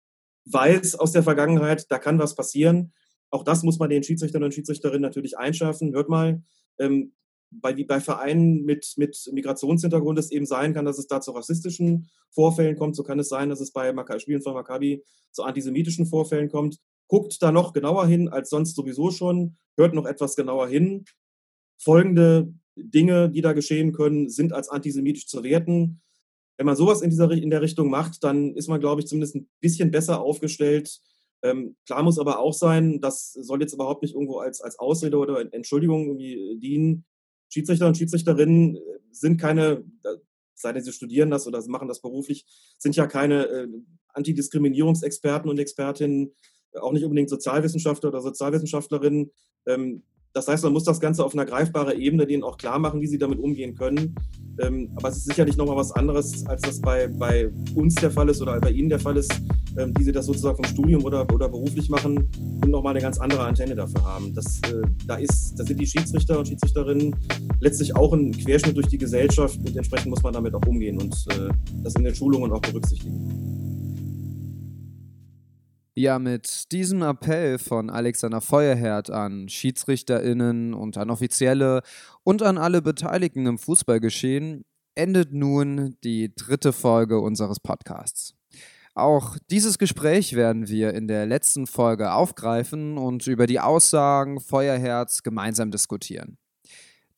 [0.46, 2.92] weiß aus der Vergangenheit, da kann was passieren.
[3.30, 5.92] Auch das muss man den Schiedsrichtern und Schiedsrichterinnen natürlich einschärfen.
[5.92, 6.42] Hört mal,
[6.78, 7.12] ähm,
[7.50, 12.08] bei, bei Vereinen mit, mit Migrationshintergrund es eben sein kann, dass es da zu rassistischen
[12.30, 12.96] Vorfällen kommt.
[12.96, 16.78] So kann es sein, dass es bei Spielen von Maccabi zu antisemitischen Vorfällen kommt.
[17.10, 19.56] Guckt da noch genauer hin als sonst sowieso schon.
[19.76, 21.04] Hört noch etwas genauer hin.
[21.76, 26.00] Folgende Dinge, die da geschehen können, sind als antisemitisch zu werten
[26.60, 29.34] wenn man sowas in, dieser, in der Richtung macht, dann ist man, glaube ich, zumindest
[29.34, 31.00] ein bisschen besser aufgestellt.
[31.42, 35.16] Ähm, klar muss aber auch sein, das soll jetzt überhaupt nicht irgendwo als, als Ausrede
[35.16, 37.06] oder Entschuldigung irgendwie dienen.
[37.48, 38.78] Schiedsrichter und Schiedsrichterinnen
[39.10, 39.82] sind keine,
[40.54, 42.44] sei denn sie studieren das oder machen das beruflich,
[42.76, 43.68] sind ja keine äh,
[44.08, 46.34] Antidiskriminierungsexperten und Expertinnen,
[46.80, 49.30] auch nicht unbedingt Sozialwissenschaftler oder Sozialwissenschaftlerinnen.
[49.66, 50.02] Ähm,
[50.32, 53.08] das heißt, man muss das Ganze auf einer greifbaren Ebene denen auch klar machen, wie
[53.08, 54.14] sie damit umgehen können.
[54.60, 58.28] Ähm, aber es ist sicherlich nochmal was anderes, als das bei, bei uns der Fall
[58.28, 59.32] ist oder bei Ihnen der Fall ist,
[59.76, 62.28] ähm, die Sie das sozusagen vom Studium oder, oder beruflich machen
[62.62, 64.32] und nochmal eine ganz andere Antenne dafür haben.
[64.34, 67.16] Das, äh, da, ist, da sind die Schiedsrichter und Schiedsrichterinnen
[67.60, 71.14] letztlich auch ein Querschnitt durch die Gesellschaft und entsprechend muss man damit auch umgehen und
[71.30, 71.48] äh,
[71.82, 73.69] das in den Schulungen auch berücksichtigen.
[75.94, 81.82] Ja, mit diesem Appell von Alexander Feuerherd an SchiedsrichterInnen und an Offizielle
[82.22, 84.64] und an alle Beteiligten im Fußballgeschehen
[84.94, 88.34] endet nun die dritte Folge unseres Podcasts.
[88.94, 95.24] Auch dieses Gespräch werden wir in der letzten Folge aufgreifen und über die Aussagen Feuerherz
[95.24, 96.38] gemeinsam diskutieren.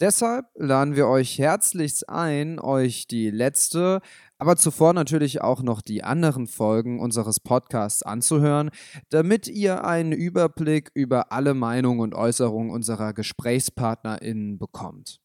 [0.00, 4.00] Deshalb laden wir euch herzlichst ein, euch die letzte,
[4.42, 8.70] aber zuvor natürlich auch noch die anderen Folgen unseres Podcasts anzuhören,
[9.08, 15.20] damit ihr einen Überblick über alle Meinungen und Äußerungen unserer GesprächspartnerInnen bekommt.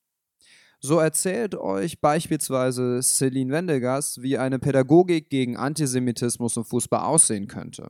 [0.79, 7.89] So erzählt euch beispielsweise Celine Wendegas, wie eine Pädagogik gegen Antisemitismus im Fußball aussehen könnte.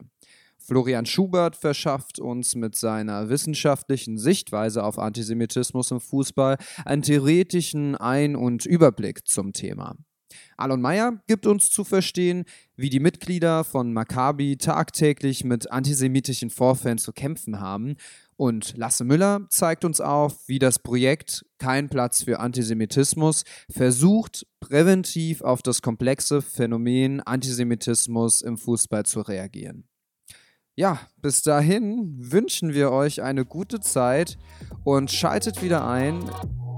[0.56, 6.56] Florian Schubert verschafft uns mit seiner wissenschaftlichen Sichtweise auf Antisemitismus im Fußball
[6.86, 9.94] einen theoretischen Ein- und Überblick zum Thema.
[10.56, 12.44] Alon Meyer gibt uns zu verstehen,
[12.76, 17.96] wie die Mitglieder von Maccabi tagtäglich mit antisemitischen Vorfällen zu kämpfen haben.
[18.36, 25.42] Und Lasse Müller zeigt uns auf, wie das Projekt Kein Platz für Antisemitismus versucht, präventiv
[25.42, 29.88] auf das komplexe Phänomen Antisemitismus im Fußball zu reagieren.
[30.76, 34.38] Ja, bis dahin wünschen wir euch eine gute Zeit
[34.84, 36.22] und schaltet wieder ein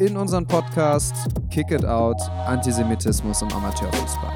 [0.01, 1.15] in unseren Podcast
[1.51, 4.35] Kick It Out Antisemitismus im Amateurfußball.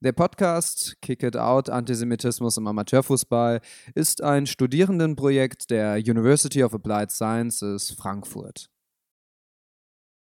[0.00, 3.60] Der Podcast Kick It Out Antisemitismus im Amateurfußball
[3.94, 8.70] ist ein Studierendenprojekt der University of Applied Sciences Frankfurt.